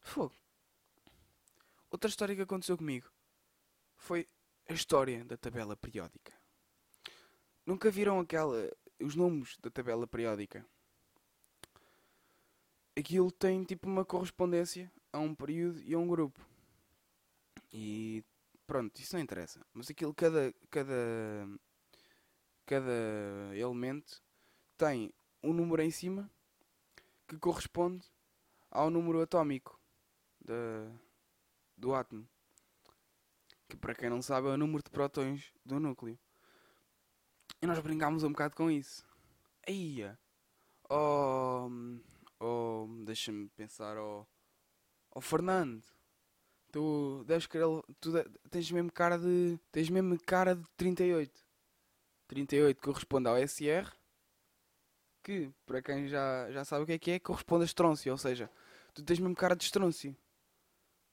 Fogo. 0.00 0.34
Outra 1.90 2.08
história 2.08 2.36
que 2.36 2.42
aconteceu 2.42 2.76
comigo 2.76 3.10
foi 3.96 4.28
a 4.68 4.72
história 4.72 5.24
da 5.24 5.36
tabela 5.36 5.76
periódica. 5.76 6.32
Nunca 7.66 7.90
viram 7.90 8.20
aquela 8.20 8.70
os 9.00 9.14
números 9.14 9.56
da 9.62 9.70
tabela 9.70 10.06
periódica? 10.06 10.66
aquilo 12.98 13.30
tem 13.30 13.62
tipo 13.64 13.88
uma 13.88 14.04
correspondência 14.04 14.90
a 15.12 15.18
um 15.18 15.34
período 15.34 15.80
e 15.82 15.94
a 15.94 15.98
um 15.98 16.06
grupo. 16.06 16.40
E 17.72 18.24
pronto, 18.68 19.00
isso 19.00 19.16
não 19.16 19.22
interessa. 19.22 19.66
Mas 19.72 19.90
aquilo, 19.90 20.14
cada, 20.14 20.54
cada, 20.70 20.94
cada 22.66 23.56
elemento 23.56 24.22
tem 24.76 25.10
um 25.42 25.54
número 25.54 25.82
em 25.82 25.90
cima 25.90 26.30
que 27.26 27.38
corresponde 27.38 28.06
ao 28.70 28.90
número 28.90 29.22
atómico 29.22 29.80
do 31.76 31.94
átomo. 31.94 32.28
Que 33.68 33.76
para 33.76 33.94
quem 33.94 34.10
não 34.10 34.20
sabe 34.20 34.48
é 34.48 34.50
o 34.50 34.56
número 34.56 34.82
de 34.82 34.90
prótons 34.90 35.52
do 35.64 35.80
núcleo. 35.80 36.18
E 37.60 37.66
nós 37.66 37.78
brincámos 37.80 38.22
um 38.22 38.30
bocado 38.30 38.54
com 38.54 38.70
isso. 38.70 39.04
Aí, 39.66 40.04
oh, 40.90 41.68
oh 42.38 42.86
deixa-me 43.04 43.48
pensar, 43.50 43.96
oh, 43.98 44.26
oh 45.10 45.20
Fernando, 45.20 45.84
tu 46.70 47.24
deves 47.26 47.46
querer, 47.46 47.64
tu 48.00 48.12
tens 48.50 48.70
mesmo 48.70 48.92
cara 48.92 49.18
de, 49.18 49.58
tens 49.72 49.90
mesmo 49.90 50.18
cara 50.20 50.54
de 50.54 50.64
38. 50.76 51.32
38 52.28 52.80
corresponde 52.80 53.28
ao 53.28 53.36
SR, 53.36 53.90
que, 55.22 55.50
para 55.66 55.82
quem 55.82 56.08
já, 56.08 56.50
já 56.50 56.64
sabe 56.64 56.84
o 56.84 56.86
que 56.86 56.92
é 56.92 56.98
que 56.98 57.10
é, 57.12 57.18
corresponde 57.18 57.62
a 57.62 57.66
estrôncio, 57.66 58.12
ou 58.12 58.18
seja, 58.18 58.50
tu 58.94 59.02
tens 59.02 59.18
mesmo 59.18 59.34
cara 59.34 59.56
de 59.56 59.64
estrôncio. 59.64 60.16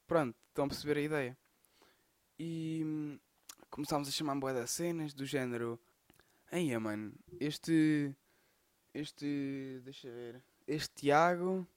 Pronto, 0.08 0.36
estão 0.50 0.66
a 0.66 0.68
perceber 0.68 0.98
a 0.98 1.02
ideia. 1.02 1.38
E 2.38 3.20
começámos 3.70 4.08
a 4.08 4.12
chamar 4.12 4.36
boa 4.36 4.54
das 4.54 4.72
cenas, 4.72 5.14
do 5.14 5.26
género. 5.26 5.80
Aí, 6.52 6.78
mano, 6.78 7.14
este. 7.40 8.14
Este. 8.94 9.82
Deixa 9.84 10.10
ver. 10.12 10.42
Este 10.68 10.94
Tiago. 10.96 11.68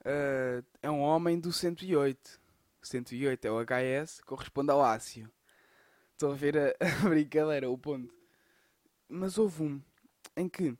Uh, 0.00 0.64
é 0.80 0.90
um 0.90 1.00
homem 1.00 1.38
do 1.38 1.52
108. 1.52 2.40
108 2.82 3.44
é 3.44 3.50
o 3.50 3.60
HS, 3.60 4.20
corresponde 4.22 4.70
ao 4.70 4.82
ácio. 4.82 5.30
Estou 6.12 6.32
a 6.32 6.34
ver 6.34 6.56
a, 6.56 6.74
a 7.06 7.08
brincadeira, 7.08 7.70
o 7.70 7.78
ponto. 7.78 8.12
Mas 9.08 9.38
houve 9.38 9.62
um 9.62 9.82
em 10.36 10.48
que. 10.48 10.76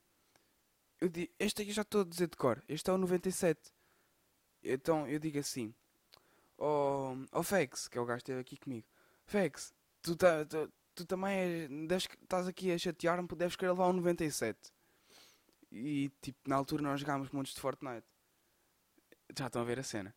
Eu 1.01 1.09
digo, 1.09 1.33
este 1.39 1.63
aqui 1.63 1.73
já 1.73 1.83
estou 1.83 2.03
a 2.03 2.05
dizer 2.05 2.29
de 2.29 2.37
cor. 2.37 2.63
Este 2.69 2.91
é 2.91 2.93
o 2.93 2.99
97. 2.99 3.73
Então 4.63 5.07
eu 5.09 5.19
digo 5.19 5.39
assim: 5.39 5.75
Ó 6.59 7.15
oh, 7.15 7.39
oh 7.39 7.43
Fex, 7.43 7.89
que 7.89 7.97
é 7.97 8.01
o 8.01 8.05
gajo 8.05 8.19
que 8.19 8.23
esteve 8.23 8.41
aqui 8.41 8.57
comigo. 8.59 8.87
Fex, 9.25 9.75
tu, 10.03 10.15
tá, 10.15 10.45
tu, 10.45 10.71
tu 10.95 11.07
também 11.07 11.89
estás 11.91 12.47
aqui 12.47 12.71
a 12.71 12.79
chatear-me 12.79 13.27
deves 13.29 13.57
querer 13.57 13.71
levar 13.71 13.89
um 13.89 13.95
97. 13.95 14.71
E 15.73 16.11
tipo, 16.21 16.39
na 16.47 16.57
altura 16.57 16.83
nós 16.83 17.01
jogámos 17.01 17.31
montes 17.31 17.55
de 17.55 17.61
Fortnite. 17.61 18.07
Já 19.39 19.47
estão 19.47 19.63
a 19.63 19.65
ver 19.65 19.79
a 19.79 19.83
cena. 19.83 20.15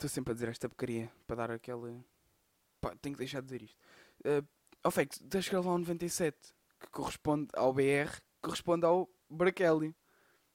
Estou 0.00 0.08
sempre 0.08 0.30
a 0.30 0.34
dizer 0.34 0.48
esta 0.48 0.66
porcaria 0.66 1.12
para 1.26 1.36
dar 1.36 1.50
aquele. 1.50 2.02
Pá, 2.80 2.96
tenho 3.02 3.14
que 3.14 3.18
deixar 3.18 3.42
de 3.42 3.48
dizer 3.48 3.60
isto. 3.60 3.78
Uh, 4.20 4.48
oh 4.82 4.90
Fex, 4.90 5.18
deves 5.18 5.46
querer 5.46 5.58
levar 5.58 5.74
um 5.74 5.78
97 5.80 6.38
que 6.80 6.86
corresponde 6.88 7.50
ao 7.52 7.70
BR, 7.74 8.10
corresponde 8.40 8.86
ao 8.86 9.10
Braquelli. 9.28 9.94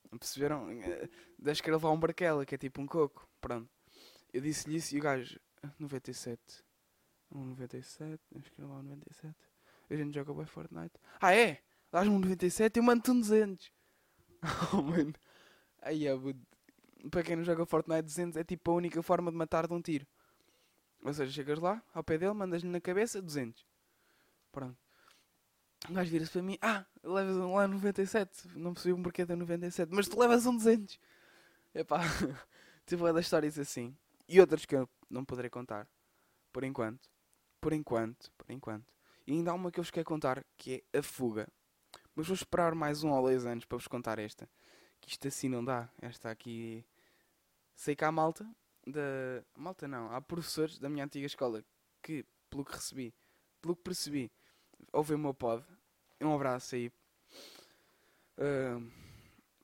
Perceberam? 0.10 0.68
Uh, 0.72 1.10
deves 1.38 1.62
querer 1.62 1.76
levar 1.76 1.92
um 1.92 2.00
Braquelli, 2.00 2.44
que 2.44 2.56
é 2.56 2.58
tipo 2.58 2.82
um 2.82 2.88
coco. 2.88 3.30
Pronto. 3.40 3.70
Eu 4.34 4.42
disse-lhe 4.42 4.78
isso 4.78 4.96
e 4.96 4.98
o 4.98 5.04
gajo, 5.04 5.40
97. 5.78 6.42
Um 7.32 7.46
97, 7.50 8.20
acho 8.40 8.52
que 8.52 8.60
era 8.60 8.68
lá 8.68 8.80
um 8.80 8.82
97. 8.82 9.36
A 9.92 9.96
gente 9.96 10.16
joga 10.16 10.34
bem 10.34 10.48
Fortnite. 10.48 10.96
Ah 11.22 11.36
é? 11.36 11.62
Dás-me 11.92 12.16
um 12.16 12.20
97 12.20 12.78
e 12.78 12.80
eu 12.80 12.84
mando-te 12.84 13.12
um 13.12 13.20
200. 13.20 13.72
Oh 14.74 14.82
mano. 14.82 15.14
Aí 15.84 16.08
é, 16.08 16.16
para 17.10 17.24
quem 17.24 17.36
não 17.36 17.44
joga 17.44 17.66
Fortnite 17.66 18.04
200 18.04 18.38
é 18.38 18.44
tipo 18.44 18.72
a 18.72 18.76
única 18.76 19.02
forma 19.02 19.32
de 19.32 19.38
matar 19.38 19.68
de 19.68 19.74
um 19.74 19.82
tiro. 19.82 20.06
Ou 21.04 21.14
seja, 21.14 21.32
chegas 21.32 21.60
lá, 21.60 21.82
ao 21.94 22.04
pé 22.04 22.18
dele, 22.18 22.34
mandas-lhe 22.34 22.70
na 22.70 22.82
cabeça 22.82 23.22
200. 23.22 23.66
Pronto. 24.52 24.78
O 25.90 25.94
gajo 25.94 26.10
vira-se 26.10 26.32
para 26.32 26.42
mim, 26.42 26.58
ah, 26.62 26.86
levas 27.04 27.36
um 27.38 27.56
lá 27.56 27.68
97. 27.68 28.58
Não 28.58 28.74
percebi 28.74 28.94
um 28.94 29.04
porquê 29.04 29.24
da 29.26 29.36
97, 29.36 29.94
mas 29.94 30.08
tu 30.08 30.20
levas 30.20 30.46
um 30.46 30.56
200. 30.56 31.00
Epá, 31.76 32.00
tipo 32.88 33.06
é 33.08 33.14
das 33.14 33.26
histórias 33.26 33.60
assim 33.60 33.96
e 34.28 34.40
outras 34.40 34.66
que 34.66 34.76
eu 34.76 34.90
não 35.10 35.24
poderei 35.24 35.50
contar 35.50 35.88
por 36.52 36.64
enquanto. 36.64 37.10
Por 37.62 37.74
enquanto, 37.74 38.32
por 38.38 38.50
enquanto. 38.52 38.94
E 39.28 39.34
ainda 39.34 39.52
há 39.52 39.54
uma 39.54 39.72
que 39.72 39.80
eu 39.80 39.84
vos 39.84 39.92
quero 39.92 40.06
contar 40.06 40.46
que 40.58 40.84
é 40.94 41.00
a 41.00 41.04
fuga. 41.04 41.48
Mas 42.16 42.28
vou 42.28 42.36
esperar 42.36 42.74
mais 42.76 43.04
um 43.04 43.12
ou 43.12 43.22
dois 43.22 43.46
anos 43.46 43.66
para 43.66 43.78
vos 43.78 43.88
contar 43.88 44.20
esta. 44.20 44.48
Que 45.02 45.10
isto 45.10 45.28
assim 45.28 45.50
não 45.50 45.64
dá. 45.64 45.90
Esta 46.02 46.30
aqui. 46.30 46.86
Sei 47.76 47.96
que 47.96 48.06
há 48.06 48.12
malta. 48.12 48.50
Da... 48.86 49.44
Malta 49.56 49.88
não. 49.88 50.12
Há 50.12 50.22
professores 50.22 50.80
da 50.80 50.90
minha 50.90 51.06
antiga 51.06 51.26
escola 51.26 51.64
que, 52.02 52.26
pelo 52.50 52.64
que 52.64 52.74
recebi, 52.74 53.14
pelo 53.62 53.76
que 53.76 53.84
percebi, 53.84 54.32
ouvem 54.92 55.16
o 55.16 55.20
meu 55.20 55.34
pod. 55.34 55.64
Um 56.22 56.34
abraço 56.34 56.76
aí. 56.76 56.92
Uh, 58.38 58.92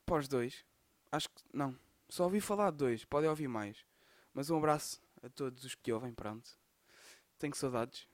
para 0.04 0.18
os 0.18 0.28
dois. 0.28 0.64
Acho 1.10 1.28
que. 1.28 1.42
Não. 1.52 1.78
Só 2.08 2.24
ouvi 2.24 2.40
falar 2.40 2.70
de 2.70 2.78
dois. 2.78 3.04
Podem 3.04 3.30
ouvir 3.30 3.48
mais. 3.48 3.84
Mas 4.34 4.50
um 4.50 4.58
abraço 4.58 5.00
a 5.22 5.28
todos 5.28 5.64
os 5.64 5.74
que 5.74 5.92
ouvem, 5.92 6.12
pronto. 6.12 6.50
Tenho 7.38 7.54
saudades. 7.54 8.06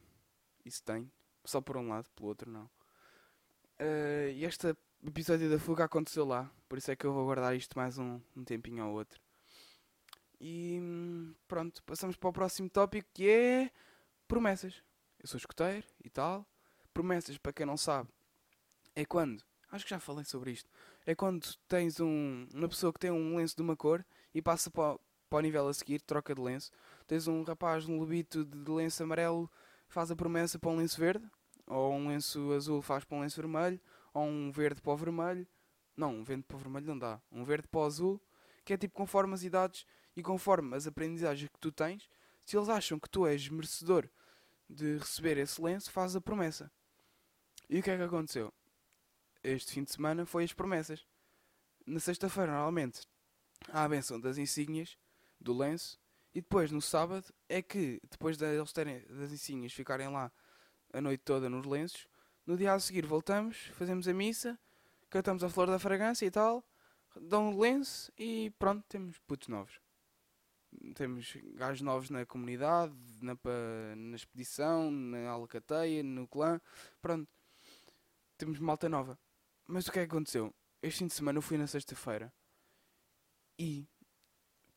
Isso 0.65 0.83
tenho. 0.83 1.11
Só 1.45 1.61
por 1.61 1.77
um 1.77 1.89
lado, 1.89 2.09
pelo 2.15 2.29
outro 2.29 2.51
não. 2.51 2.65
Uh, 3.81 4.31
e 4.35 4.45
este 4.45 4.77
episódio 5.07 5.49
da 5.49 5.59
fuga 5.59 5.85
aconteceu 5.85 6.25
lá. 6.25 6.51
Por 6.69 6.79
isso 6.79 6.91
é 6.91 6.97
que 6.97 7.07
eu 7.07 7.13
vou 7.13 7.25
guardar 7.25 7.57
isto 7.57 7.79
mais 7.79 7.99
um, 7.99 8.21
um 8.37 8.45
tempinho 8.45 8.85
ao 8.85 8.93
outro. 8.93 9.21
E 10.41 10.81
pronto, 11.47 11.83
passamos 11.83 12.17
para 12.17 12.29
o 12.29 12.33
próximo 12.33 12.71
tópico 12.71 13.09
que 13.13 13.29
é 13.29 13.71
promessas. 14.27 14.83
Eu 15.19 15.27
sou 15.27 15.39
escoteiro 15.39 15.87
e 16.05 16.09
tal. 16.09 16.47
Promessas, 16.95 17.39
para 17.39 17.53
quem 17.53 17.67
não 17.67 17.77
sabe, 17.77 18.09
é 18.95 19.05
quando. 19.05 19.43
Acho 19.71 19.85
que 19.85 19.91
já 19.91 20.01
falei 20.01 20.25
sobre 20.25 20.53
isto. 20.53 20.71
É 21.05 21.15
quando 21.15 21.47
tens 21.67 22.01
um, 22.01 22.47
uma 22.55 22.69
pessoa 22.69 22.93
que 22.93 22.99
tem 22.99 23.11
um 23.11 23.37
lenço 23.37 23.57
de 23.57 23.63
uma 23.63 23.77
cor 23.77 24.05
e 24.35 24.41
passa 24.41 24.71
para, 24.71 24.99
para 25.29 25.39
o 25.39 25.41
nível 25.41 25.69
a 25.69 25.75
seguir, 25.75 26.01
troca 26.01 26.35
de 26.35 26.41
lenço. 26.41 26.71
Tens 27.07 27.29
um 27.29 27.43
rapaz 27.43 27.87
num 27.87 27.99
lobito 27.99 28.45
de 28.45 28.71
lenço 28.71 29.03
amarelo, 29.03 29.51
faz 29.89 30.11
a 30.11 30.17
promessa 30.17 30.59
para 30.59 30.71
um 30.71 30.77
lenço 30.77 30.99
verde, 30.99 31.29
ou 31.67 31.93
um 31.93 32.09
lenço 32.09 32.53
azul 32.53 32.81
faz 32.81 33.05
para 33.05 33.19
um 33.19 33.21
lenço 33.21 33.41
vermelho, 33.41 33.81
ou 34.15 34.25
um 34.25 34.51
verde 34.51 34.81
para 34.81 34.93
o 34.93 34.97
vermelho. 34.97 35.47
Não, 35.97 36.15
um 36.15 36.25
verde 36.25 36.45
para 36.45 36.57
o 36.57 36.61
vermelho 36.61 36.87
não 36.87 36.99
dá. 36.99 37.21
Um 37.31 37.45
verde 37.45 37.69
para 37.69 37.81
o 37.81 37.85
azul, 37.85 38.23
que 38.65 38.73
é 38.73 38.77
tipo 38.77 38.95
conforme 38.95 39.35
as 39.35 39.43
idades 39.43 39.85
e 40.19 40.23
conforme 40.23 40.75
as 40.75 40.85
aprendizagens 40.85 41.49
que 41.49 41.61
tu 41.61 41.71
tens, 41.71 42.11
se 42.45 42.57
eles 42.57 42.69
acham 42.69 42.99
que 42.99 43.09
tu 43.09 43.25
és 43.25 43.49
merecedor 43.49 44.11
de 44.69 44.99
receber 44.99 45.39
esse 45.39 45.63
lenço, 45.63 45.93
faz 45.93 46.17
a 46.17 46.21
promessa. 46.21 46.69
E 47.71 47.79
o 47.79 47.83
que 47.85 47.89
é 47.89 47.97
que 47.97 48.03
aconteceu? 48.03 48.53
Este 49.45 49.75
fim 49.75 49.85
de 49.85 49.93
semana 49.93 50.27
foi 50.27 50.43
as 50.43 50.53
promessas. 50.53 51.07
Na 51.87 52.01
sexta-feira, 52.01 52.51
normalmente, 52.51 53.03
há 53.69 53.85
a 53.85 53.89
benção 53.89 54.19
das 54.19 54.39
insígnias 54.39 54.99
do 55.41 55.57
lenço. 55.57 56.01
E 56.35 56.41
depois, 56.41 56.73
no 56.73 56.83
sábado, 56.83 57.33
é 57.49 57.63
que, 57.63 58.01
depois 58.11 58.37
de 58.37 58.45
eles 58.45 58.73
terem 58.73 59.07
das 59.07 59.31
insígnias 59.31 59.73
ficarem 59.73 60.09
lá 60.09 60.33
a 60.93 61.01
noite 61.01 61.23
toda 61.25 61.49
nos 61.49 61.65
lenços, 61.65 62.09
no 62.45 62.57
dia 62.57 62.73
a 62.73 62.81
seguir 62.81 63.07
voltamos, 63.07 63.71
fazemos 63.75 64.09
a 64.09 64.13
missa, 64.13 64.59
cantamos 65.09 65.45
a 65.45 65.49
flor 65.49 65.69
da 65.69 65.79
fragrância 65.79 66.27
e 66.27 66.31
tal, 66.31 66.65
dão 67.21 67.51
um 67.51 67.59
lenço 67.59 68.13
e 68.19 68.51
pronto, 68.59 68.85
temos 68.89 69.17
putos 69.21 69.47
novos. 69.47 69.81
Temos 70.95 71.37
gajos 71.55 71.81
novos 71.81 72.11
na 72.11 72.25
comunidade, 72.27 72.95
na, 73.21 73.37
na 73.97 74.17
expedição, 74.17 74.91
na 74.91 75.31
alcateia, 75.31 76.03
no 76.03 76.27
clã, 76.27 76.61
pronto. 77.01 77.29
Temos 78.37 78.59
malta 78.59 78.89
nova. 78.89 79.19
Mas 79.67 79.87
o 79.87 79.93
que 79.93 79.99
é 79.99 80.07
que 80.07 80.15
aconteceu? 80.15 80.55
Este 80.83 81.01
fim 81.01 81.07
de 81.07 81.15
semana 81.15 81.39
eu 81.39 81.43
fui 81.43 81.59
na 81.59 81.67
sexta-feira 81.67 82.33
e 83.59 83.89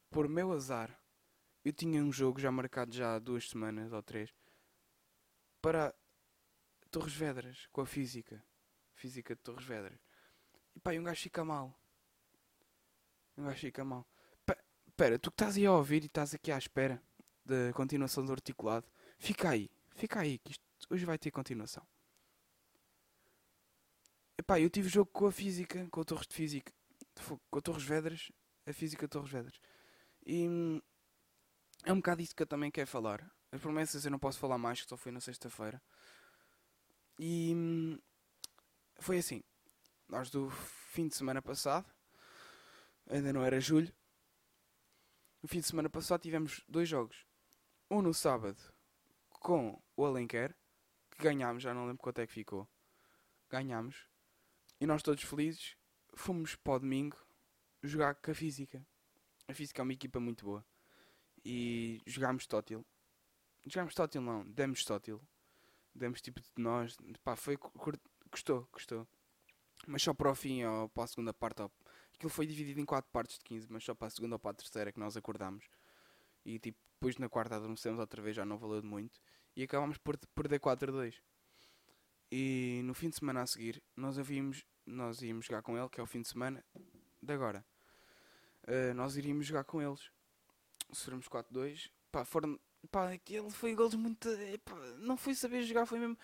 por 0.09 0.27
meu 0.27 0.51
azar, 0.51 0.99
eu 1.63 1.71
tinha 1.71 2.03
um 2.03 2.11
jogo 2.11 2.39
já 2.39 2.51
marcado 2.51 2.93
já 2.93 3.15
há 3.15 3.19
duas 3.19 3.49
semanas 3.49 3.93
ou 3.93 4.01
três 4.03 4.33
para 5.61 5.95
Torres 6.89 7.13
Vedras 7.13 7.67
com 7.71 7.81
a 7.81 7.85
física. 7.85 8.43
Física 8.93 9.35
de 9.35 9.41
Torres 9.41 9.65
Vedras. 9.65 9.99
E 10.75 10.79
pá, 10.79 10.91
um 10.91 11.03
gajo 11.03 11.21
fica 11.21 11.45
mal. 11.45 11.73
Um 13.37 13.45
gajo 13.45 13.59
fica 13.59 13.85
mal. 13.85 14.05
Espera, 15.01 15.17
tu 15.17 15.31
que 15.31 15.33
estás 15.33 15.57
aí 15.57 15.65
a 15.65 15.71
ouvir 15.71 16.03
e 16.03 16.05
estás 16.05 16.35
aqui 16.35 16.51
à 16.51 16.57
espera 16.59 17.01
da 17.43 17.73
continuação 17.73 18.23
do 18.23 18.31
articulado, 18.31 18.85
fica 19.17 19.49
aí, 19.49 19.67
fica 19.95 20.19
aí, 20.19 20.37
que 20.37 20.51
isto 20.51 20.63
hoje 20.91 21.05
vai 21.05 21.17
ter 21.17 21.31
continuação. 21.31 21.83
Epá, 24.37 24.59
eu 24.59 24.69
tive 24.69 24.87
jogo 24.89 25.09
com 25.11 25.25
a 25.25 25.31
física, 25.31 25.87
com 25.89 26.01
a 26.01 26.03
Torres 26.03 26.27
de 26.27 26.35
Física, 26.35 26.71
com 27.49 27.57
a 27.57 27.61
Torres 27.61 27.83
Vedras, 27.83 28.31
a 28.63 28.73
física 28.73 29.07
Torres 29.07 29.31
Vedras. 29.31 29.59
E 30.23 30.47
hum, 30.47 30.79
é 31.83 31.91
um 31.91 31.95
bocado 31.95 32.21
isso 32.21 32.35
que 32.35 32.43
eu 32.43 32.47
também 32.47 32.69
quero 32.69 32.87
falar. 32.87 33.27
As 33.51 33.59
promessas 33.59 34.05
eu 34.05 34.11
não 34.11 34.19
posso 34.19 34.37
falar 34.37 34.59
mais, 34.59 34.83
que 34.83 34.87
só 34.87 34.97
foi 34.97 35.11
na 35.11 35.19
sexta-feira. 35.19 35.81
E 37.17 37.55
hum, 37.55 37.99
foi 38.99 39.17
assim. 39.17 39.41
Nós 40.07 40.29
do 40.29 40.51
fim 40.91 41.07
de 41.07 41.15
semana 41.15 41.41
passado, 41.41 41.91
ainda 43.09 43.33
não 43.33 43.43
era 43.43 43.59
julho, 43.59 43.91
No 45.41 45.49
fim 45.49 45.59
de 45.59 45.65
semana 45.65 45.89
passado 45.89 46.21
tivemos 46.21 46.63
dois 46.67 46.87
jogos. 46.87 47.25
Um 47.89 48.01
no 48.01 48.13
sábado 48.13 48.61
com 49.29 49.81
o 49.97 50.05
Alenquer, 50.05 50.55
que 51.09 51.23
ganhámos, 51.23 51.63
já 51.63 51.73
não 51.73 51.87
lembro 51.87 52.03
quanto 52.03 52.19
é 52.19 52.27
que 52.27 52.33
ficou. 52.33 52.69
Ganhámos. 53.49 54.07
E 54.79 54.85
nós 54.85 55.01
todos 55.01 55.23
felizes 55.23 55.75
fomos 56.13 56.55
para 56.55 56.73
o 56.73 56.79
domingo 56.79 57.17
jogar 57.81 58.15
com 58.15 58.29
a 58.29 58.35
Física. 58.35 58.85
A 59.47 59.53
Física 59.53 59.81
é 59.81 59.83
uma 59.83 59.93
equipa 59.93 60.19
muito 60.19 60.45
boa. 60.45 60.63
E 61.43 62.01
jogámos 62.05 62.45
Tótil. 62.45 62.85
Jogámos 63.65 63.95
Tótil 63.95 64.21
não, 64.21 64.43
demos 64.43 64.85
Tótil. 64.85 65.19
Demos 65.93 66.21
tipo 66.21 66.39
de 66.39 66.49
nós. 66.55 66.95
Pá, 67.23 67.35
foi. 67.35 67.57
Gostou, 68.29 68.69
gostou. 68.71 69.07
Mas 69.87 70.03
só 70.03 70.13
para 70.13 70.31
o 70.31 70.35
fim 70.35 70.63
ou 70.63 70.87
para 70.89 71.03
a 71.03 71.07
segunda 71.07 71.33
parte. 71.33 71.63
Ou... 71.63 71.71
Aquilo 72.15 72.29
foi 72.29 72.45
dividido 72.45 72.79
em 72.79 72.85
4 72.85 73.09
partes 73.11 73.37
de 73.37 73.43
15, 73.45 73.67
mas 73.69 73.83
só 73.83 73.95
para 73.95 74.07
a 74.07 74.09
segunda 74.09 74.35
ou 74.35 74.39
para 74.39 74.51
a 74.51 74.53
terceira 74.53 74.91
que 74.91 74.99
nós 74.99 75.17
acordámos. 75.17 75.65
E 76.45 76.59
tipo, 76.59 76.77
depois 76.93 77.17
na 77.17 77.27
quarta 77.27 77.55
adormecemos 77.55 77.99
outra 77.99 78.21
vez, 78.21 78.35
já 78.35 78.45
não 78.45 78.57
valeu 78.57 78.81
de 78.81 78.87
muito. 78.87 79.19
E 79.55 79.63
acabámos 79.63 79.97
por 79.97 80.17
perder 80.35 80.59
4-2. 80.59 81.15
E 82.31 82.81
no 82.83 82.93
fim 82.93 83.09
de 83.09 83.17
semana 83.17 83.41
a 83.41 83.47
seguir, 83.47 83.81
nós 83.95 84.17
havíamos, 84.17 84.63
nós 84.85 85.21
íamos 85.21 85.45
jogar 85.45 85.61
com 85.61 85.77
ele, 85.77 85.89
que 85.89 85.99
é 85.99 86.03
o 86.03 86.07
fim 86.07 86.21
de 86.21 86.29
semana 86.29 86.63
de 87.21 87.33
agora. 87.33 87.65
Uh, 88.63 88.93
nós 88.93 89.17
iríamos 89.17 89.45
jogar 89.45 89.63
com 89.63 89.81
eles. 89.81 90.11
Sofremos 90.93 91.27
4-2. 91.27 91.89
Pá, 92.11 92.23
foram. 92.23 92.59
Pá, 92.91 93.11
aquele 93.11 93.49
foi 93.49 93.75
gols 93.75 93.95
muito. 93.95 94.29
Pá, 94.63 94.75
não 94.99 95.17
foi 95.17 95.33
saber 95.33 95.63
jogar, 95.63 95.85
foi 95.85 95.99
mesmo. 95.99 96.17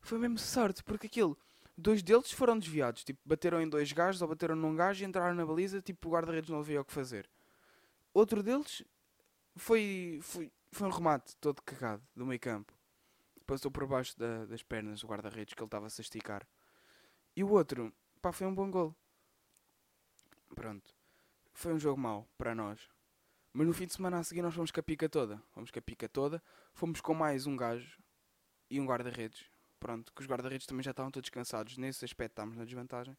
Foi 0.00 0.18
mesmo 0.18 0.38
sorte, 0.38 0.82
porque 0.84 1.06
aquilo 1.06 1.38
dois 1.76 2.02
deles 2.02 2.30
foram 2.30 2.58
desviados. 2.58 3.04
Tipo, 3.04 3.20
bateram 3.24 3.60
em 3.60 3.68
dois 3.68 3.92
gajos 3.92 4.22
ou 4.22 4.28
bateram 4.28 4.56
num 4.56 4.74
gajo 4.74 5.02
e 5.02 5.06
entraram 5.06 5.34
na 5.34 5.44
baliza. 5.44 5.80
Tipo, 5.80 6.08
o 6.08 6.12
guarda-redes 6.12 6.50
não 6.50 6.60
havia 6.60 6.80
o 6.80 6.84
que 6.84 6.92
fazer. 6.92 7.28
Outro 8.12 8.42
deles 8.42 8.82
foi, 9.56 10.18
foi, 10.22 10.50
foi 10.70 10.86
um 10.86 10.90
remate 10.90 11.36
todo 11.36 11.62
cagado 11.62 12.02
do 12.14 12.26
meio 12.26 12.40
campo. 12.40 12.72
Passou 13.46 13.70
por 13.70 13.86
baixo 13.86 14.18
da, 14.18 14.46
das 14.46 14.62
pernas 14.62 15.00
do 15.00 15.06
guarda-redes 15.06 15.54
que 15.54 15.60
ele 15.60 15.66
estava 15.66 15.86
a 15.86 15.90
se 15.90 16.00
esticar. 16.00 16.46
E 17.34 17.42
o 17.42 17.50
outro, 17.50 17.92
pá, 18.20 18.32
foi 18.32 18.46
um 18.46 18.54
bom 18.54 18.70
gol. 18.70 18.94
Pronto. 20.54 20.94
Foi 21.54 21.72
um 21.72 21.78
jogo 21.78 22.00
mau 22.00 22.28
para 22.38 22.54
nós. 22.54 22.88
Mas 23.52 23.66
no 23.66 23.72
fim 23.74 23.86
de 23.86 23.92
semana 23.92 24.18
a 24.18 24.24
seguir 24.24 24.42
nós 24.42 24.54
fomos 24.54 24.70
com 24.70 24.80
a 24.80 24.82
pica 24.82 25.08
toda. 25.08 25.42
Fomos 25.50 25.70
com 25.70 25.78
a 25.78 25.82
pica 25.82 26.08
toda. 26.08 26.42
Fomos 26.72 27.00
com 27.00 27.14
mais 27.14 27.46
um 27.46 27.56
gajo 27.56 27.98
e 28.70 28.80
um 28.80 28.86
guarda-redes 28.86 29.51
pronto, 29.82 30.12
que 30.12 30.22
os 30.22 30.28
guarda-redes 30.28 30.64
também 30.64 30.84
já 30.84 30.92
estavam 30.92 31.10
todos 31.10 31.28
cansados. 31.28 31.76
Nesse 31.76 32.04
aspecto 32.04 32.34
estávamos 32.34 32.56
na 32.56 32.64
desvantagem. 32.64 33.16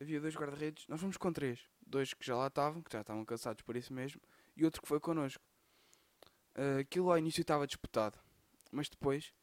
Havia 0.00 0.18
dois 0.18 0.34
guarda-redes, 0.34 0.86
nós 0.88 0.98
fomos 0.98 1.18
com 1.18 1.30
três. 1.30 1.60
Dois 1.86 2.14
que 2.14 2.24
já 2.24 2.34
lá 2.34 2.46
estavam, 2.46 2.82
que 2.82 2.90
já 2.90 3.02
estavam 3.02 3.22
cansados 3.26 3.62
por 3.62 3.76
isso 3.76 3.92
mesmo, 3.92 4.22
e 4.56 4.64
outro 4.64 4.80
que 4.80 4.88
foi 4.88 4.98
connosco. 4.98 5.42
Uh, 6.56 6.80
aquilo 6.80 7.10
ao 7.10 7.18
início 7.18 7.42
estava 7.42 7.66
disputado, 7.66 8.18
mas 8.72 8.88
depois 8.88 9.34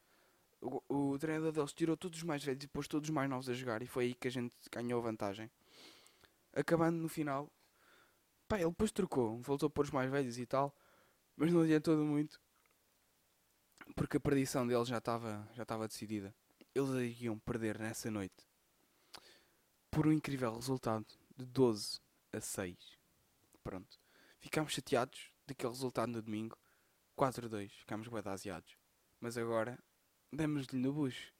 o, 0.60 0.82
o 0.90 1.20
treinador 1.20 1.52
deles 1.52 1.72
tirou 1.72 1.96
todos 1.96 2.18
os 2.18 2.24
mais 2.24 2.44
velhos 2.44 2.64
e 2.64 2.68
pôs 2.68 2.88
todos 2.88 3.08
os 3.08 3.14
mais 3.14 3.30
novos 3.30 3.48
a 3.48 3.54
jogar, 3.54 3.84
e 3.84 3.88
foi 3.88 4.06
aí 4.06 4.16
que 4.16 4.28
a 4.28 4.32
gente 4.32 4.54
ganhou 4.72 5.00
vantagem. 5.02 5.52
Acabando 6.54 6.98
no 6.98 7.08
final, 7.08 7.52
pá, 8.48 8.58
ele 8.58 8.70
depois 8.70 8.92
trocou, 8.92 9.40
voltou 9.44 9.68
a 9.68 9.70
pôr 9.70 9.86
os 9.86 9.92
mais 9.92 10.10
velhos 10.10 10.40
e 10.40 10.46
tal, 10.48 10.76
mas 11.36 11.54
não 11.54 11.62
adiantou 11.62 11.96
muito 11.98 12.42
porque 13.98 14.18
a 14.18 14.20
perdição 14.20 14.66
deles 14.66 14.88
já 14.88 15.00
estava 15.00 15.50
já 15.54 15.64
estava 15.64 15.88
decidida. 15.88 16.34
Eles 16.74 17.20
iam 17.20 17.38
perder 17.40 17.80
nessa 17.80 18.12
noite 18.12 18.48
por 19.90 20.06
um 20.06 20.12
incrível 20.12 20.54
resultado 20.54 21.06
de 21.36 21.44
12 21.46 22.00
a 22.32 22.40
6. 22.40 22.78
Pronto. 23.64 24.00
Ficámos 24.40 24.72
chateados 24.72 25.32
daquele 25.48 25.72
resultado 25.72 26.12
no 26.12 26.22
domingo. 26.22 26.56
4 27.16 27.48
a 27.48 27.50
2. 27.50 27.74
Ficámos 27.74 28.08
guardaseados. 28.08 28.78
Mas 29.20 29.36
agora 29.36 29.80
demos-lhe 30.32 30.78
no 30.78 30.94
bucho. 30.94 31.34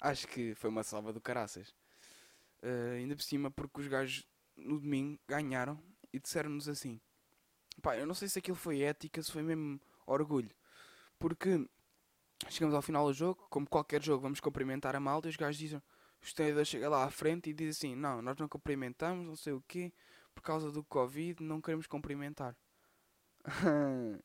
Acho 0.00 0.28
que 0.28 0.54
foi 0.54 0.70
uma 0.70 0.84
salva 0.84 1.12
do 1.12 1.20
caraças. 1.20 1.74
Uh, 2.62 2.92
ainda 2.94 3.16
por 3.16 3.22
cima 3.22 3.50
porque 3.50 3.80
os 3.80 3.88
gajos 3.88 4.24
no 4.56 4.78
domingo 4.78 5.18
ganharam 5.26 5.82
e 6.12 6.20
disseram-nos 6.20 6.68
assim. 6.68 7.00
Pá, 7.82 7.96
eu 7.96 8.06
não 8.06 8.14
sei 8.14 8.28
se 8.28 8.38
aquilo 8.38 8.56
foi 8.56 8.82
ética, 8.82 9.20
se 9.20 9.32
foi 9.32 9.42
mesmo 9.42 9.80
orgulho. 10.06 10.54
Porque 11.22 11.64
chegamos 12.48 12.74
ao 12.74 12.82
final 12.82 13.06
do 13.06 13.14
jogo, 13.14 13.46
como 13.48 13.64
qualquer 13.64 14.02
jogo, 14.02 14.24
vamos 14.24 14.40
cumprimentar 14.40 14.96
a 14.96 15.00
malta 15.00 15.28
e 15.28 15.30
os 15.30 15.36
gajos 15.36 15.56
dizem, 15.56 15.78
o 15.78 16.34
treinador 16.34 16.64
chega 16.64 16.88
lá 16.88 17.04
à 17.04 17.10
frente 17.10 17.48
e 17.48 17.54
diz 17.54 17.76
assim, 17.76 17.94
não, 17.94 18.20
nós 18.20 18.36
não 18.38 18.48
cumprimentamos, 18.48 19.24
não 19.24 19.36
sei 19.36 19.52
o 19.52 19.62
quê, 19.68 19.92
por 20.34 20.42
causa 20.42 20.72
do 20.72 20.82
Covid, 20.82 21.40
não 21.40 21.60
queremos 21.60 21.86
cumprimentar. 21.86 22.56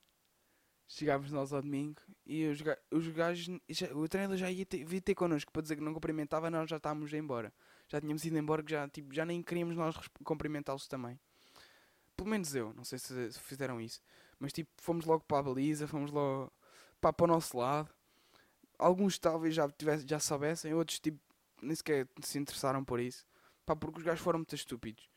Chegámos 0.87 1.31
nós 1.31 1.53
ao 1.53 1.61
domingo 1.61 2.01
e 2.25 2.47
os, 2.47 2.63
os 2.91 3.07
gajos, 3.09 3.59
já, 3.69 3.93
o 3.93 4.07
treinador 4.09 4.37
já 4.37 4.49
ia 4.49 4.65
ter, 4.65 4.83
vir 4.83 5.01
ter 5.01 5.13
connosco 5.13 5.51
para 5.51 5.61
dizer 5.61 5.75
que 5.75 5.83
não 5.83 5.93
cumprimentava, 5.93 6.49
nós 6.49 6.67
já 6.67 6.77
estávamos 6.77 7.13
embora. 7.13 7.53
Já 7.87 8.01
tínhamos 8.01 8.25
ido 8.25 8.39
embora, 8.39 8.63
que 8.63 8.71
já, 8.71 8.89
tipo, 8.89 9.13
já 9.13 9.23
nem 9.23 9.43
queríamos 9.43 9.75
nós 9.75 9.95
cumprimentá-los 10.23 10.87
também. 10.87 11.19
Pelo 12.15 12.27
menos 12.29 12.55
eu, 12.55 12.73
não 12.73 12.83
sei 12.83 12.97
se, 12.97 13.33
se 13.33 13.39
fizeram 13.39 13.79
isso. 13.79 14.01
Mas 14.39 14.51
tipo, 14.51 14.71
fomos 14.77 15.05
logo 15.05 15.23
para 15.25 15.39
a 15.39 15.43
baliza, 15.43 15.87
fomos 15.87 16.09
logo 16.11 16.51
pá, 17.01 17.13
para 17.13 17.25
o 17.25 17.27
nosso 17.27 17.57
lado. 17.57 17.89
Alguns 18.77 19.17
talvez 19.17 19.55
já, 19.55 19.69
tivesse, 19.69 20.05
já 20.07 20.19
soubessem, 20.19 20.73
outros 20.73 20.99
tipo, 20.99 21.19
nem 21.61 21.75
sequer 21.75 22.07
se 22.21 22.37
interessaram 22.37 22.83
por 22.83 22.99
isso. 22.99 23.25
Pá, 23.65 23.75
porque 23.75 23.99
os 23.99 24.03
gajos 24.03 24.23
foram 24.23 24.39
muito 24.39 24.55
estúpidos. 24.55 25.09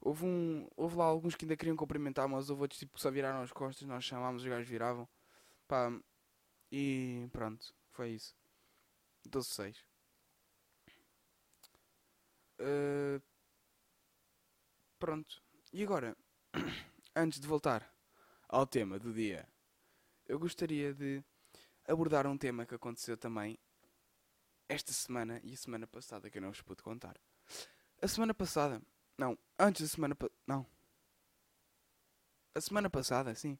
Houve, 0.00 0.26
um, 0.26 0.68
houve 0.76 0.96
lá 0.96 1.06
alguns 1.06 1.34
que 1.34 1.44
ainda 1.44 1.56
queriam 1.56 1.76
cumprimentar, 1.76 2.28
mas 2.28 2.50
houve 2.50 2.62
outros 2.62 2.78
tipo, 2.78 2.94
que 2.94 3.00
só 3.00 3.10
viraram 3.10 3.42
as 3.42 3.52
costas, 3.52 3.88
nós 3.88 4.04
chamámos, 4.04 4.42
os 4.42 4.48
gajos 4.48 4.68
viravam. 4.68 5.08
Pá, 5.66 5.90
e 6.70 7.28
pronto, 7.32 7.74
foi 7.90 8.10
isso. 8.10 8.36
12-6. 9.28 9.76
Uh, 12.60 13.22
pronto. 14.98 15.42
E 15.72 15.82
agora, 15.82 16.16
antes 17.16 17.40
de 17.40 17.46
voltar 17.46 17.90
ao 18.48 18.66
tema 18.66 18.98
do 18.98 19.12
dia 19.12 19.48
eu 20.26 20.38
gostaria 20.38 20.92
de 20.94 21.22
abordar 21.86 22.26
um 22.26 22.36
tema 22.36 22.66
que 22.66 22.74
aconteceu 22.74 23.16
também 23.16 23.58
esta 24.68 24.92
semana 24.92 25.40
e 25.42 25.52
a 25.52 25.56
semana 25.56 25.86
passada 25.86 26.30
que 26.30 26.38
eu 26.38 26.42
não 26.42 26.50
vos 26.50 26.62
pude 26.62 26.82
contar. 26.82 27.16
A 28.00 28.08
semana 28.08 28.34
passada, 28.34 28.82
não, 29.18 29.38
antes 29.58 29.82
da 29.82 29.88
semana 29.88 30.16
não. 30.46 30.66
A 32.54 32.60
semana 32.60 32.88
passada, 32.88 33.34
sim. 33.34 33.58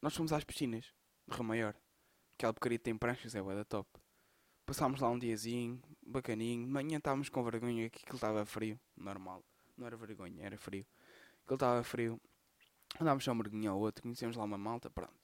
Nós 0.00 0.14
fomos 0.14 0.32
às 0.32 0.44
piscinas 0.44 0.92
de 1.26 1.34
Rio 1.34 1.44
Maior. 1.44 1.74
Aquela 2.34 2.52
porcaria 2.52 2.78
tem 2.78 2.96
pranchas, 2.96 3.34
é 3.34 3.42
da 3.42 3.64
top. 3.64 3.88
Passámos 4.66 5.00
lá 5.00 5.08
um 5.08 5.18
diazinho, 5.18 5.80
bacaninho. 6.02 6.66
De 6.66 6.70
manhã 6.72 6.98
estávamos 6.98 7.28
com 7.28 7.42
vergonha 7.42 7.88
que 7.88 8.00
aquilo 8.02 8.16
estava 8.16 8.44
frio. 8.44 8.78
Normal. 8.96 9.44
Não 9.76 9.86
era 9.86 9.96
vergonha, 9.96 10.44
era 10.44 10.58
frio. 10.58 10.86
Aquilo 11.44 11.56
estava 11.56 11.82
frio. 11.82 12.20
Andámos 13.00 13.24
só 13.24 13.32
um 13.32 13.34
mergulhinho 13.34 13.72
ao 13.72 13.78
outro, 13.78 14.02
conhecemos 14.02 14.36
lá 14.36 14.44
uma 14.44 14.56
malta, 14.58 14.88
pronto. 14.88 15.14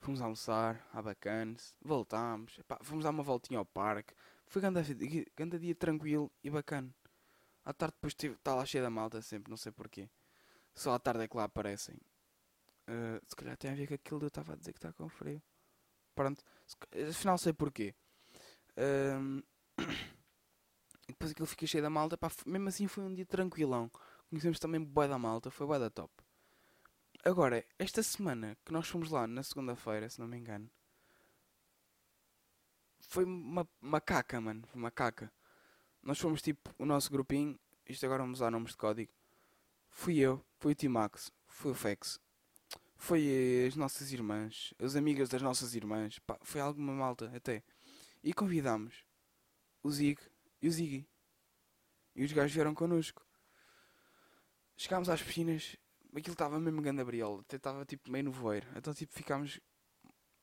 Fomos 0.00 0.20
almoçar, 0.20 0.84
à 0.92 1.00
bacanas, 1.00 1.76
voltámos, 1.80 2.58
epá, 2.58 2.78
fomos 2.82 3.04
dar 3.04 3.10
uma 3.10 3.22
voltinha 3.22 3.58
ao 3.58 3.64
parque. 3.64 4.14
Foi 4.46 4.60
grande 4.60 5.58
dia 5.58 5.74
tranquilo 5.74 6.30
e 6.42 6.50
bacana. 6.50 6.92
À 7.64 7.72
tarde 7.72 7.94
depois 7.94 8.14
está 8.20 8.54
lá 8.54 8.66
cheia 8.66 8.82
da 8.82 8.90
malta 8.90 9.22
sempre, 9.22 9.48
não 9.48 9.56
sei 9.56 9.70
porquê. 9.70 10.10
Só 10.74 10.94
à 10.94 10.98
tarde 10.98 11.22
é 11.22 11.28
que 11.28 11.36
lá 11.36 11.44
aparecem. 11.44 11.94
Uh, 12.88 13.22
se 13.28 13.36
calhar 13.36 13.56
tem 13.56 13.70
a 13.70 13.74
ver 13.74 13.86
com 13.86 13.94
aquilo 13.94 14.18
que 14.18 14.24
eu 14.24 14.28
estava 14.28 14.54
a 14.54 14.56
dizer 14.56 14.72
que 14.72 14.78
está 14.78 14.92
com 14.92 15.08
frio. 15.08 15.40
Pronto, 16.14 16.42
afinal 17.08 17.38
sei 17.38 17.52
porquê. 17.52 17.94
Uh, 18.76 19.42
depois 21.06 21.30
aquilo 21.30 21.46
fica 21.46 21.66
cheio 21.66 21.82
da 21.82 21.90
malta. 21.90 22.18
Pá, 22.18 22.30
mesmo 22.44 22.68
assim 22.68 22.88
foi 22.88 23.04
um 23.04 23.14
dia 23.14 23.24
tranquilão. 23.24 23.90
Conhecemos 24.28 24.58
também 24.58 24.82
boa 24.82 25.06
da 25.06 25.18
malta, 25.18 25.50
foi 25.50 25.66
boa 25.66 25.78
da 25.78 25.90
top. 25.90 26.12
Agora, 27.24 27.64
esta 27.78 28.02
semana 28.02 28.56
que 28.64 28.72
nós 28.72 28.88
fomos 28.88 29.10
lá 29.10 29.28
na 29.28 29.44
segunda-feira, 29.44 30.08
se 30.10 30.18
não 30.18 30.26
me 30.26 30.36
engano, 30.36 30.68
foi 32.98 33.24
uma, 33.24 33.68
uma 33.80 34.00
caca, 34.00 34.40
mano. 34.40 34.68
Uma 34.74 34.90
caca. 34.90 35.32
Nós 36.02 36.18
fomos 36.18 36.42
tipo 36.42 36.74
o 36.78 36.84
nosso 36.84 37.12
grupinho. 37.12 37.56
Isto 37.88 38.06
agora 38.06 38.22
vamos 38.22 38.40
usar 38.40 38.50
nomes 38.50 38.72
de 38.72 38.76
código. 38.76 39.12
Fui 39.88 40.18
eu, 40.18 40.44
fui 40.58 40.72
o 40.72 40.74
Timax, 40.74 41.30
fui 41.46 41.70
o 41.70 41.74
Fex, 41.74 42.18
foi 42.96 43.66
as 43.68 43.76
nossas 43.76 44.10
irmãs, 44.10 44.72
as 44.78 44.96
amigas 44.96 45.28
das 45.28 45.42
nossas 45.42 45.74
irmãs. 45.74 46.18
Pá, 46.20 46.38
foi 46.42 46.60
alguma 46.60 46.92
malta 46.92 47.30
até. 47.36 47.62
E 48.24 48.32
convidámos 48.32 49.04
o 49.82 49.90
Zig 49.90 50.20
e 50.60 50.66
o 50.66 50.72
Ziggy. 50.72 51.06
E 52.16 52.24
os 52.24 52.32
gajos 52.32 52.52
vieram 52.52 52.74
connosco. 52.74 53.24
Chegámos 54.76 55.08
às 55.08 55.22
piscinas 55.22 55.76
aquilo 56.18 56.34
estava 56.34 56.60
mesmo 56.60 56.82
grande 56.82 57.00
abriol, 57.00 57.40
até 57.40 57.56
estava 57.56 57.84
tipo 57.84 58.10
meio 58.10 58.24
no 58.24 58.32
voeiro. 58.32 58.66
Então 58.76 58.92
tipo 58.92 59.12
ficámos 59.14 59.60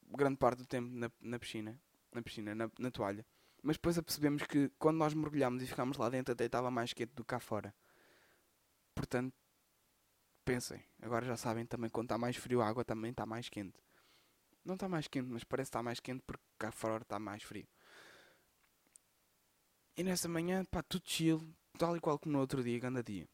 grande 0.07 0.37
parte 0.37 0.59
do 0.59 0.65
tempo 0.65 0.89
na, 0.89 1.11
na 1.21 1.39
piscina, 1.39 1.79
na 2.13 2.21
piscina, 2.21 2.55
na, 2.55 2.69
na 2.79 2.91
toalha. 2.91 3.25
Mas 3.61 3.75
depois 3.75 3.97
apercebemos 3.97 4.43
que 4.43 4.71
quando 4.79 4.97
nós 4.97 5.13
mergulhámos 5.13 5.61
e 5.61 5.67
ficámos 5.67 5.97
lá 5.97 6.09
dentro 6.09 6.33
até 6.33 6.45
estava 6.45 6.71
mais 6.71 6.93
quente 6.93 7.13
do 7.13 7.23
que 7.23 7.29
cá 7.29 7.39
fora. 7.39 7.73
Portanto, 8.95 9.33
pensem, 10.45 10.83
agora 11.01 11.25
já 11.25 11.37
sabem 11.37 11.65
também 11.65 11.89
quando 11.89 12.05
está 12.05 12.17
mais 12.17 12.35
frio 12.35 12.61
a 12.61 12.67
água 12.67 12.83
também 12.83 13.11
está 13.11 13.25
mais 13.25 13.49
quente. 13.49 13.79
Não 14.63 14.75
está 14.75 14.89
mais 14.89 15.07
quente, 15.07 15.27
mas 15.29 15.43
parece 15.43 15.67
que 15.67 15.69
está 15.69 15.83
mais 15.83 15.99
quente 15.99 16.21
porque 16.25 16.43
cá 16.57 16.71
fora 16.71 17.01
está 17.01 17.19
mais 17.19 17.43
frio. 17.43 17.67
E 19.95 20.03
nessa 20.03 20.29
manhã, 20.29 20.63
pá, 20.65 20.81
tudo 20.81 21.03
chill, 21.05 21.53
tal 21.77 21.95
e 21.95 21.99
qual 21.99 22.17
como 22.17 22.33
no 22.33 22.39
outro 22.39 22.63
dia, 22.63 22.79
ganda 22.79 23.03
dia. 23.03 23.27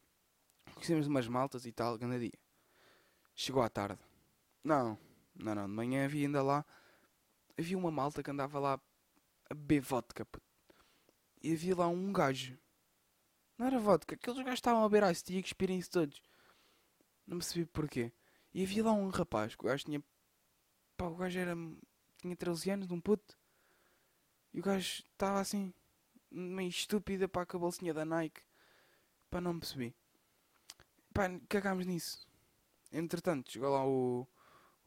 Conhecemos 0.74 1.06
umas 1.06 1.26
maltas 1.28 1.66
e 1.66 1.72
tal, 1.72 1.98
ganda 1.98 2.18
dia. 2.18 2.38
Chegou 3.34 3.62
à 3.62 3.68
tarde. 3.68 4.00
Não, 4.62 4.98
não, 5.34 5.54
não, 5.54 5.66
de 5.66 5.72
manhã 5.72 6.04
havia 6.04 6.26
ainda 6.26 6.42
lá. 6.42 6.64
Havia 7.58 7.76
uma 7.76 7.90
malta 7.90 8.22
que 8.22 8.30
andava 8.30 8.58
lá 8.58 8.80
a 9.48 9.54
beber 9.54 9.80
vodka, 9.80 10.24
puto. 10.24 10.44
E 11.42 11.52
havia 11.52 11.76
lá 11.76 11.88
um 11.88 12.12
gajo. 12.12 12.58
Não 13.58 13.66
era 13.66 13.78
vodka, 13.78 14.14
aqueles 14.14 14.38
gajos 14.38 14.54
estavam 14.54 14.84
a 14.84 14.88
beber 14.88 15.10
ice 15.10 15.24
tea 15.24 15.38
e 15.38 15.42
que 15.42 15.48
expirem-se 15.48 15.88
todos. 15.88 16.22
Não 17.26 17.38
percebi 17.38 17.66
porquê. 17.66 18.12
E 18.52 18.62
havia 18.62 18.84
lá 18.84 18.92
um 18.92 19.08
rapaz, 19.08 19.54
que 19.54 19.64
o 19.64 19.68
gajo 19.68 19.84
tinha. 19.84 20.02
Pá, 20.96 21.06
o 21.06 21.16
gajo 21.16 21.38
era. 21.38 21.54
tinha 22.18 22.36
13 22.36 22.70
anos, 22.70 22.88
de 22.88 22.94
um 22.94 23.00
puto. 23.00 23.36
E 24.52 24.60
o 24.60 24.62
gajo 24.62 25.02
estava 25.10 25.40
assim, 25.40 25.72
meio 26.30 26.68
estúpida, 26.68 27.28
com 27.28 27.40
a 27.40 27.60
bolsinha 27.60 27.92
da 27.92 28.04
Nike. 28.04 28.42
Pá, 29.30 29.40
não 29.40 29.58
percebi. 29.58 29.94
Pá, 31.16 31.30
cagámos 31.48 31.86
nisso. 31.86 32.28
Entretanto, 32.92 33.50
chegou 33.50 33.70
lá 33.70 33.86
o. 33.86 34.28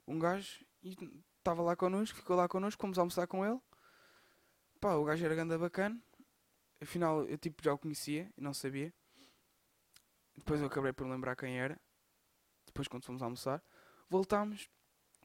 um 0.07 0.19
gajo 0.19 0.63
e 0.83 0.95
estava 1.39 1.63
lá 1.63 1.75
connosco, 1.75 2.19
ficou 2.19 2.35
lá 2.35 2.47
connosco, 2.47 2.79
fomos 2.79 2.99
almoçar 2.99 3.25
com 3.25 3.43
ele. 3.43 3.59
Pá, 4.79 4.93
o 4.93 5.03
gajo 5.03 5.25
era 5.25 5.33
ganda 5.33 5.57
bacana. 5.57 5.99
Afinal, 6.79 7.25
eu 7.25 7.35
tipo 7.35 7.63
já 7.63 7.73
o 7.73 7.79
conhecia 7.79 8.31
e 8.37 8.41
não 8.41 8.53
sabia. 8.53 8.93
Depois 10.37 10.61
eu 10.61 10.67
acabei 10.67 10.93
por 10.93 11.07
lembrar 11.07 11.35
quem 11.35 11.59
era. 11.59 11.79
Depois 12.63 12.87
quando 12.87 13.05
fomos 13.05 13.23
almoçar. 13.23 13.63
Voltámos 14.07 14.69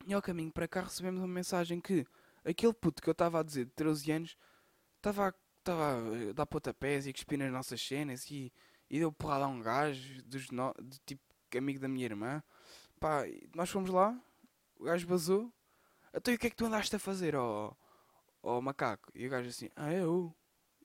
e 0.07 0.15
ao 0.15 0.23
caminho 0.23 0.51
para 0.51 0.67
cá 0.67 0.81
recebemos 0.81 1.21
uma 1.21 1.29
mensagem 1.29 1.83
que 1.83 2.07
aquele 2.47 2.73
puto 2.73 3.03
que 3.03 3.11
eu 3.11 3.13
estava 3.13 3.41
a 3.41 3.43
dizer 3.43 3.67
de 3.67 3.73
13 3.73 4.11
anos 4.11 4.37
estava 4.97 5.29
a, 5.29 6.31
a 6.31 6.33
dar 6.33 6.47
pontapés 6.47 7.07
e 7.07 7.13
cuspir 7.13 7.39
nas 7.39 7.53
nossas 7.53 7.81
cenas 7.87 8.31
e, 8.31 8.51
e 8.95 9.01
deu 9.01 9.11
porrada 9.11 9.45
a 9.45 9.49
um 9.49 9.61
gajo 9.61 10.23
dos 10.23 10.53
no, 10.53 10.73
de 10.81 11.01
tipo 11.01 11.21
amigo 11.59 11.81
da 11.81 11.89
minha 11.89 12.05
irmã. 12.05 12.41
Pá, 13.01 13.25
nós 13.53 13.69
fomos 13.69 13.91
lá, 13.91 14.17
o 14.79 14.85
gajo 14.85 15.05
vazou. 15.09 15.53
Então 16.15 16.33
e 16.33 16.37
o 16.37 16.39
que 16.39 16.47
é 16.47 16.51
que 16.51 16.55
tu 16.55 16.67
andaste 16.67 16.95
a 16.95 16.99
fazer, 17.01 17.35
ó, 17.35 17.75
ó 18.41 18.61
macaco? 18.61 19.11
E 19.13 19.27
o 19.27 19.31
gajo 19.31 19.49
assim, 19.49 19.69
ah 19.75 19.93
eu? 19.93 20.33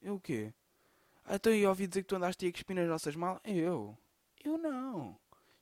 Eu 0.02 0.16
o 0.16 0.20
quê? 0.20 0.52
Ah, 1.24 1.36
então 1.36 1.54
eu 1.54 1.70
ouvi 1.70 1.86
dizer 1.86 2.02
que 2.02 2.08
tu 2.08 2.16
andaste 2.16 2.48
a 2.48 2.52
cuspir 2.52 2.76
nas 2.76 2.88
nossas 2.88 3.16
malas? 3.16 3.42
Eu? 3.46 3.96
Eu 4.44 4.58
não. 4.58 5.16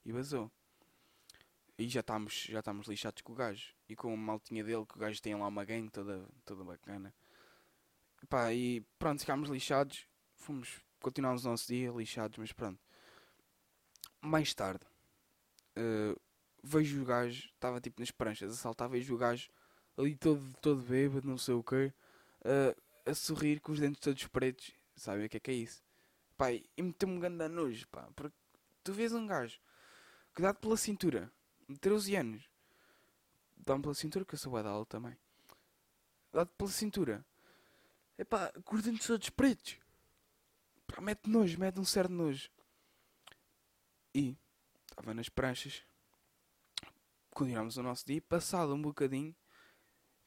E 0.06 0.14
vazou. 0.14 0.50
E 1.78 1.90
já 1.90 2.00
estamos, 2.00 2.48
já 2.50 2.60
estamos 2.60 2.88
lixados 2.88 3.22
com 3.24 3.34
o 3.34 3.36
gajo. 3.36 3.74
E 3.90 3.96
com 3.96 4.14
a 4.14 4.16
maltinha 4.16 4.64
dele, 4.64 4.86
que 4.86 4.96
o 4.96 5.00
gajo 5.00 5.22
tem 5.22 5.36
lá 5.36 5.48
uma 5.48 5.66
gangue 5.66 5.90
toda, 5.90 6.26
toda 6.46 6.64
bacana. 6.64 7.14
Pá, 8.30 8.54
e 8.54 8.80
pronto, 8.98 9.20
ficámos 9.20 9.50
lixados. 9.50 10.08
Fomos, 10.38 10.80
continuámos 11.02 11.46
o 11.46 11.50
nosso 11.50 11.68
dia 11.68 11.92
lixados, 11.92 12.38
mas 12.38 12.52
pronto. 12.52 12.80
Mais 14.22 14.54
tarde, 14.54 14.84
uh, 15.78 16.20
vejo 16.64 17.02
o 17.02 17.06
gajo, 17.06 17.50
estava 17.54 17.80
tipo 17.80 18.00
nas 18.00 18.12
pranchas, 18.12 18.52
a 18.52 18.56
saltar, 18.56 18.90
vejo 18.90 19.14
o 19.14 19.18
gajo 19.18 19.50
ali 19.96 20.16
todo, 20.16 20.54
todo 20.62 20.82
bêbado, 20.82 21.28
não 21.28 21.38
sei 21.38 21.54
o 21.54 21.64
quê, 21.64 21.94
uh, 22.42 23.10
a 23.10 23.14
sorrir 23.14 23.60
com 23.60 23.72
os 23.72 23.80
dentes 23.80 24.00
todos 24.00 24.28
pretos. 24.28 24.72
Sabe 24.96 25.26
o 25.26 25.30
que 25.30 25.38
é 25.38 25.40
que 25.40 25.52
é 25.52 25.54
isso? 25.54 25.84
Pá, 26.36 26.52
e 26.52 26.64
meteu-me 26.78 27.16
um 27.16 27.20
grande 27.20 27.48
nojo, 27.48 27.88
pá, 27.90 28.08
porque 28.16 28.36
tu 28.84 28.94
vês 28.94 29.14
um 29.14 29.26
gajo 29.26 29.60
dá-te 30.42 30.60
pela 30.60 30.78
cintura, 30.78 31.32
de 31.68 31.78
13 31.78 32.16
anos, 32.16 32.50
dá-me 33.56 33.82
pela 33.82 33.94
cintura, 33.94 34.26
que 34.26 34.36
eu 34.36 34.40
sou 34.40 34.52
badalo 34.52 34.86
também, 34.86 35.18
dá-te 36.32 36.52
pela 36.58 36.70
cintura, 36.70 37.26
é 38.18 38.24
pá, 38.24 38.52
com 38.64 38.76
os 38.76 38.84
dentes 38.84 39.08
todos 39.08 39.30
pretos, 39.30 39.78
pá, 40.88 41.02
mete 41.02 41.30
nojo, 41.30 41.60
mete 41.60 41.80
um 41.80 41.86
certo 41.86 42.12
nojo. 42.12 42.50
E 44.16 44.36
estava 44.90 45.14
nas 45.14 45.30
pranchas, 45.30 45.84
continuámos 47.30 47.78
o 47.78 47.84
nosso 47.84 48.06
dia, 48.06 48.22
passado 48.22 48.74
um 48.74 48.82
bocadinho, 48.82 49.36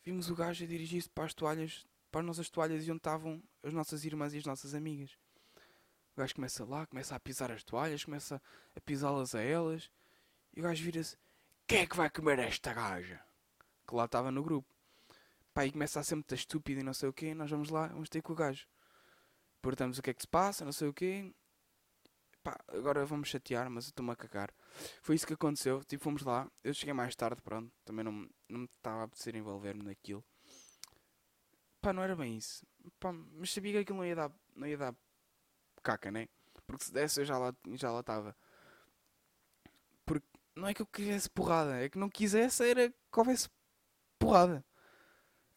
vimos 0.04 0.30
o 0.30 0.34
gajo 0.34 0.62
a 0.62 0.66
dirigir-se 0.66 1.08
para 1.08 1.24
as 1.24 1.34
toalhas, 1.34 1.86
para 2.10 2.20
as 2.20 2.26
nossas 2.26 2.48
toalhas 2.48 2.86
e 2.86 2.90
onde 2.90 2.98
estavam 2.98 3.42
as 3.62 3.72
nossas 3.72 4.04
irmãs 4.04 4.32
e 4.32 4.38
as 4.38 4.44
nossas 4.44 4.74
amigas. 4.74 5.18
O 6.14 6.20
gajo 6.20 6.34
começa 6.34 6.64
lá, 6.64 6.86
começa 6.86 7.16
a 7.16 7.20
pisar 7.20 7.50
as 7.50 7.64
toalhas, 7.64 8.04
começa 8.04 8.40
a 8.76 8.80
pisá-las 8.80 9.34
a 9.34 9.42
elas, 9.42 9.90
e 10.54 10.60
o 10.60 10.62
gajo 10.62 10.84
vira-se: 10.84 11.16
Quem 11.66 11.80
é 11.80 11.86
que 11.86 11.96
vai 11.96 12.10
comer 12.10 12.38
esta 12.38 12.72
gaja? 12.72 13.20
Que 13.86 13.94
lá 13.94 14.04
estava 14.04 14.30
no 14.30 14.42
grupo. 14.42 14.68
Pá, 15.52 15.66
e 15.66 15.72
começa 15.72 15.98
a 15.98 16.04
ser 16.04 16.14
muito 16.14 16.34
estúpido 16.34 16.80
e 16.80 16.84
não 16.84 16.94
sei 16.94 17.08
o 17.08 17.12
quê, 17.12 17.34
nós 17.34 17.50
vamos 17.50 17.70
lá, 17.70 17.88
vamos 17.88 18.08
ter 18.08 18.22
com 18.22 18.32
o 18.32 18.36
gajo. 18.36 18.66
Perguntamos 19.62 19.98
o 19.98 20.02
que 20.02 20.10
é 20.10 20.14
que 20.14 20.22
se 20.22 20.28
passa, 20.28 20.64
não 20.64 20.72
sei 20.72 20.88
o 20.88 20.94
quê. 20.94 21.34
Pá, 22.42 22.58
agora 22.68 23.04
vamos 23.04 23.28
chatear, 23.28 23.68
mas 23.68 23.84
eu 23.86 23.90
estou-me 23.90 24.12
a 24.12 24.16
cagar. 24.16 24.50
Foi 25.02 25.14
isso 25.14 25.26
que 25.26 25.34
aconteceu, 25.34 25.84
tipo, 25.84 26.02
fomos 26.02 26.22
lá. 26.22 26.50
Eu 26.64 26.72
cheguei 26.72 26.94
mais 26.94 27.14
tarde, 27.14 27.42
pronto, 27.42 27.70
também 27.84 28.04
não, 28.04 28.12
não 28.48 28.60
me 28.60 28.64
estava 28.78 29.02
a 29.02 29.04
apetecer 29.04 29.36
envolver-me 29.36 29.84
naquilo. 29.84 30.24
Pá, 31.80 31.92
não 31.92 32.02
era 32.02 32.16
bem 32.16 32.36
isso. 32.36 32.66
Pá, 32.98 33.12
mas 33.12 33.52
sabia 33.52 33.72
que 33.72 33.78
aquilo 33.78 33.98
não 33.98 34.06
ia 34.06 34.16
dar, 34.16 34.32
não 34.54 34.66
ia 34.66 34.78
dar 34.78 34.94
caca, 35.82 36.10
né? 36.10 36.28
Porque 36.66 36.84
se 36.84 36.92
desse 36.92 37.20
eu 37.20 37.24
já 37.24 37.38
lá 37.38 37.54
já 37.74 37.90
lá 37.90 38.00
estava. 38.00 38.36
Porque 40.06 40.26
não 40.54 40.68
é 40.68 40.74
que 40.74 40.82
eu 40.82 40.86
quisesse 40.86 41.28
porrada, 41.30 41.76
é 41.82 41.88
que 41.88 41.98
não 41.98 42.08
quisesse 42.08 42.68
era 42.68 42.90
que 42.90 43.18
houvesse 43.18 43.48
porrada. 44.18 44.64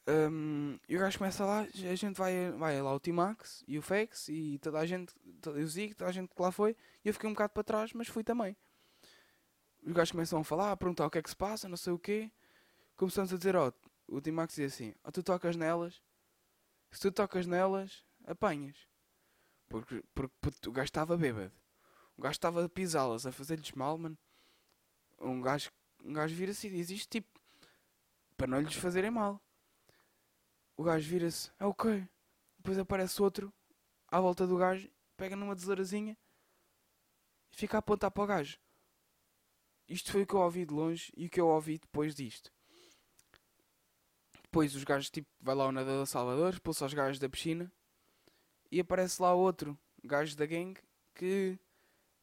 Um, 0.06 0.78
e 0.90 0.98
o 0.98 1.00
gajo 1.00 1.18
começa 1.18 1.46
lá, 1.46 1.62
a 1.62 1.96
gente 1.96 2.18
vai, 2.18 2.52
vai 2.52 2.82
lá 2.82 2.94
o 2.94 3.00
T-Max 3.00 3.64
e 3.66 3.78
o 3.78 3.82
Fex 3.82 4.28
e 4.28 4.60
toda 4.60 4.80
a 4.80 4.86
gente, 4.86 5.14
todo, 5.42 5.58
o 5.58 5.66
Zig, 5.66 5.94
toda 5.94 6.10
a 6.10 6.14
gente 6.14 6.34
que 6.36 6.42
lá 6.42 6.52
foi, 6.52 6.76
e 7.06 7.08
eu 7.08 7.14
fiquei 7.14 7.30
um 7.30 7.34
bocado 7.34 7.54
para 7.54 7.64
trás, 7.64 7.94
mas 7.94 8.10
fui 8.10 8.24
também. 8.24 8.58
Os 9.82 9.94
gajos 9.94 10.12
começam 10.12 10.40
a 10.40 10.44
falar, 10.44 10.72
a 10.72 10.78
perguntar 10.78 11.06
o 11.06 11.10
que 11.10 11.20
é 11.20 11.22
que 11.22 11.30
se 11.30 11.36
passa, 11.36 11.70
não 11.70 11.78
sei 11.78 11.94
o 11.94 12.00
quê. 12.00 12.32
Começamos 12.98 13.34
a 13.34 13.38
dizer, 13.38 13.56
ó, 13.56 13.72
oh, 14.08 14.18
o 14.18 14.22
T-Max 14.22 14.56
diz 14.56 14.74
assim, 14.74 14.94
ó, 15.04 15.10
oh, 15.10 15.12
tu 15.12 15.24
tocas 15.24 15.56
nelas, 15.56 16.02
se 16.92 17.00
tu 17.00 17.12
tocas 17.12 17.48
nelas, 17.48 18.06
apanhas. 18.26 18.88
Porque, 19.70 20.04
porque, 20.14 20.36
porque 20.40 20.70
o 20.70 20.72
gajo 20.72 20.86
estava 20.86 21.18
bêbado. 21.18 21.52
O 22.18 22.22
gajo 22.22 22.34
estava 22.34 22.64
a 22.64 22.70
pisá-las, 22.70 23.26
a 23.26 23.32
fazer-lhes 23.32 23.72
mal, 23.72 23.98
mano. 23.98 24.18
Um 25.20 25.42
gajo, 25.42 25.72
um 26.04 26.14
gajo 26.14 26.36
vira-se 26.36 26.68
e 26.68 26.72
diz 26.72 26.90
isto 26.90 27.10
tipo, 27.10 27.40
para 28.38 28.48
não 28.48 28.60
lhes 28.60 28.76
fazerem 28.76 29.10
mal. 29.10 29.42
O 30.76 30.84
gajo 30.84 31.08
vira-se, 31.08 31.52
é 31.60 31.66
o 31.66 31.74
quê? 31.74 32.08
Depois 32.58 32.78
aparece 32.80 33.22
outro 33.22 33.54
à 34.08 34.20
volta 34.20 34.48
do 34.48 34.58
gajo, 34.58 34.90
pega 35.16 35.36
numa 35.36 35.56
tesourazinha 35.56 36.18
e 37.52 37.56
fica 37.56 37.78
a 37.78 37.80
apontar 37.80 38.10
para 38.10 38.24
o 38.24 38.28
gajo. 38.28 38.58
Isto 39.88 40.12
foi 40.12 40.24
o 40.24 40.28
que 40.28 40.34
eu 40.34 40.40
ouvi 40.40 40.66
de 40.66 40.74
longe 40.74 41.12
e 41.16 41.28
o 41.28 41.30
que 41.30 41.40
eu 41.40 41.48
ouvi 41.48 41.78
depois 41.78 42.16
disto. 42.16 42.52
Depois 44.42 44.76
os 44.76 44.84
gajos, 44.84 45.10
tipo, 45.10 45.28
vai 45.42 45.56
lá 45.56 45.66
o 45.68 45.72
nadador 45.72 46.06
Salvador, 46.06 46.54
expulsa 46.54 46.86
os 46.86 46.94
gajos 46.94 47.20
da 47.20 47.30
piscina 47.30 47.72
e 48.72 48.80
aparece 48.80 49.22
lá 49.22 49.34
outro 49.34 49.78
gajo 50.04 50.36
da 50.36 50.46
gangue 50.46 50.82
que, 51.14 51.60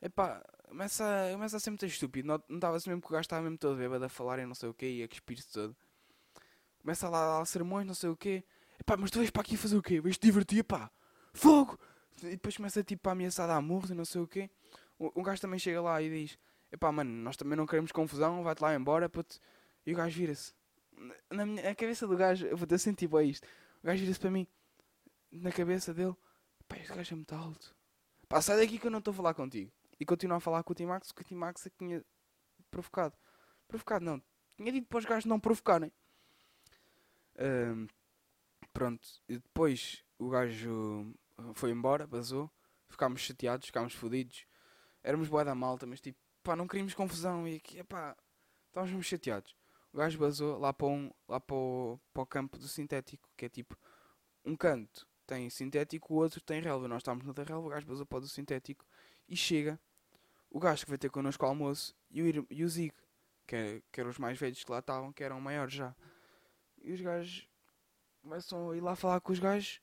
epá, 0.01 0.43
começa 0.69 1.05
a, 1.05 1.33
começa 1.33 1.57
a 1.57 1.61
ser 1.61 1.71
muito 1.71 1.87
estúpido. 1.87 2.27
Não 2.27 2.57
estava-se 2.57 2.89
mesmo 2.89 3.03
que 3.03 3.09
o 3.09 3.11
gajo 3.11 3.23
estava 3.23 3.43
mesmo 3.43 3.59
todo 3.59 3.77
bêbado 3.77 4.05
a 4.05 4.09
falar 4.09 4.39
e 4.39 4.47
não 4.47 4.55
sei 4.55 4.69
o 4.69 4.75
que 4.75 4.87
e 4.87 5.03
a 5.03 5.09
cuspir-se 5.09 5.53
todo. 5.53 5.77
Começa 6.83 7.09
lá 7.09 7.41
a 7.41 7.45
sermões, 7.45 7.87
não 7.87 7.95
sei 7.95 8.11
o 8.11 8.17
quê. 8.17 8.45
Epá, 8.79 8.97
mas 8.97 9.11
tu 9.11 9.19
vais 9.19 9.31
para 9.31 9.43
aqui 9.43 9.57
fazer 9.57 9.77
o 9.77 9.83
quê? 9.83 10.01
Vais-te 10.01 10.23
divertir, 10.27 10.65
pá. 10.65 10.91
Fogo! 11.33 11.79
E 12.23 12.31
depois 12.31 12.57
começa 12.57 12.83
tipo 12.83 13.09
a 13.09 13.13
ameaçar 13.13 13.47
dar 13.47 13.61
murros 13.61 13.91
e 13.91 13.95
não 13.95 14.05
sei 14.05 14.21
o 14.21 14.27
quê. 14.27 14.51
O, 14.99 15.23
gajo 15.23 15.41
também 15.41 15.59
chega 15.59 15.81
lá 15.81 16.01
e 16.03 16.11
diz: 16.11 16.39
Epá, 16.71 16.93
mano, 16.93 17.11
nós 17.11 17.37
também 17.37 17.57
não 17.57 17.67
queremos 17.67 17.91
confusão, 17.93 18.43
vai-te 18.43 18.61
lá 18.61 18.75
embora, 18.75 19.09
puto. 19.09 19.39
E 19.87 19.93
o 19.93 19.97
gajo 19.97 20.17
vira-se. 20.17 20.53
Na, 21.31 21.47
minha, 21.47 21.63
na 21.63 21.75
cabeça 21.75 22.07
do 22.07 22.17
gajo, 22.17 22.47
eu 22.47 22.57
vou 22.57 22.67
ter 22.67 22.79
sentir 22.79 23.09
bem 23.09 23.31
isto. 23.31 23.47
O 23.83 23.87
gajo 23.87 24.01
vira-se 24.01 24.21
para 24.21 24.31
mim, 24.31 24.47
na 25.33 25.51
cabeça 25.51 25.95
dele: 25.95 26.15
Pá, 26.69 26.77
este 26.77 26.95
gajo 26.95 27.15
é 27.15 27.17
muito 27.17 27.35
alto. 27.35 27.75
Pá, 28.29 28.43
sai 28.43 28.59
daqui 28.59 28.79
que 28.79 28.87
eu 28.87 28.91
não 28.91 28.99
estou 28.99 29.13
a 29.13 29.15
falar 29.15 29.35
contigo. 29.35 29.73
E 29.99 30.05
continua 30.05 30.37
a 30.37 30.41
falar 30.41 30.63
com 30.63 30.73
o 30.73 30.75
T-Max, 30.75 31.13
que 31.13 31.23
o 31.23 31.25
T-Max 31.25 31.67
é 31.67 31.71
que 31.71 31.77
tinha 31.79 32.05
provocado. 32.71 33.15
Provocado 33.67 34.05
não. 34.05 34.23
Tinha 34.57 34.73
dito 34.73 34.87
para 34.87 34.99
os 34.99 35.05
gajos 35.05 35.25
não 35.25 35.41
provocarem. 35.41 35.93
Um, 37.41 37.87
pronto, 38.73 39.09
e 39.29 39.39
depois 39.39 40.05
o 40.19 40.29
gajo 40.31 41.15
foi 41.55 41.71
embora, 41.71 42.07
vazou. 42.07 42.51
Ficámos 42.89 43.21
chateados, 43.23 43.67
ficámos 43.67 43.95
fodidos. 43.95 44.47
Éramos 45.03 45.29
boa 45.29 45.45
da 45.45 45.55
malta, 45.55 45.87
mas 45.87 46.01
tipo, 46.01 46.19
pá, 46.43 46.57
não 46.57 46.67
queríamos 46.69 46.95
confusão 46.95 47.49
e 47.49 47.57
aqui, 47.57 47.83
pá, 47.85 48.17
estávamos 48.69 49.07
chateados. 49.07 49.57
O 49.93 49.99
gajo 49.99 50.19
vazou 50.19 50.59
lá 50.59 50.73
para, 50.73 50.87
um, 50.89 51.11
lá 51.29 51.41
para, 51.41 51.57
o, 51.57 52.01
para 52.13 52.23
o 52.23 52.27
campo 52.27 52.59
do 52.59 52.69
sintético, 52.69 53.29
que 53.37 53.47
é 53.47 53.49
tipo, 53.49 53.77
um 54.45 54.57
canto 54.57 55.07
tem 55.27 55.49
sintético, 55.51 56.15
o 56.15 56.17
outro 56.19 56.41
tem 56.41 56.61
relva. 56.61 56.89
Nós 56.89 56.99
estávamos 57.03 57.27
na 57.27 57.45
relva, 57.45 57.67
o 57.67 57.71
gajo 57.71 57.87
vazou 57.87 58.07
para 58.07 58.19
o 58.19 58.21
do 58.23 58.29
sintético 58.29 58.85
e 59.29 59.37
chega. 59.37 59.79
o 60.51 60.59
gajo 60.61 60.85
que 60.85 60.91
vai 60.91 60.99
ter 60.99 61.11
connosco 61.11 61.45
ao 61.45 61.51
almoço 61.51 61.95
e 62.11 62.23
o, 62.23 62.47
e 62.51 62.65
o 62.65 62.69
Zig, 62.69 62.93
que, 63.47 63.57
é- 63.57 63.83
que 63.93 64.01
eram 64.01 64.11
os 64.11 64.19
mais 64.19 64.39
velhos 64.39 64.63
que 64.65 64.71
lá 64.73 64.81
estavam, 64.81 65.13
que 65.13 65.23
eram 65.25 65.41
maiores 65.41 65.75
já. 65.75 65.95
E 66.83 66.93
os 66.93 67.01
gajos 67.01 67.49
começam 68.23 68.71
a 68.71 68.77
ir 68.77 68.81
lá 68.81 68.97
falar 68.97 69.21
com 69.21 69.33
os 69.33 69.39
gajos, 69.39 69.81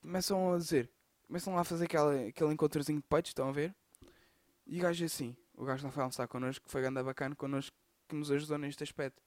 começam 0.00 0.52
a 0.52 0.58
dizer, 0.58 0.90
começam 1.26 1.54
lá 1.54 1.60
a 1.60 1.64
fazer 1.64 1.84
aquela, 1.84 2.14
aquele 2.26 2.52
encontrozinho 2.52 2.98
de 3.00 3.06
peitos, 3.06 3.30
estão 3.30 3.48
a 3.48 3.52
ver? 3.52 3.74
E 4.66 4.78
o 4.78 4.82
gajo 4.82 5.04
assim, 5.04 5.36
o 5.54 5.64
gajo 5.64 5.84
não 5.84 5.92
foi 5.92 6.02
almoçar 6.02 6.28
connosco, 6.28 6.68
foi 6.68 6.82
ganda 6.82 7.02
bacana 7.02 7.34
connosco, 7.34 7.76
que 8.08 8.14
nos 8.14 8.30
ajudou 8.30 8.58
neste 8.58 8.82
aspecto. 8.82 9.22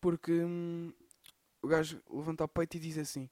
Porque 0.00 0.32
hum, 0.32 0.92
o 1.62 1.68
gajo 1.68 2.02
levanta 2.10 2.44
o 2.44 2.48
peito 2.48 2.76
e 2.76 2.80
diz 2.80 2.98
assim: 2.98 3.28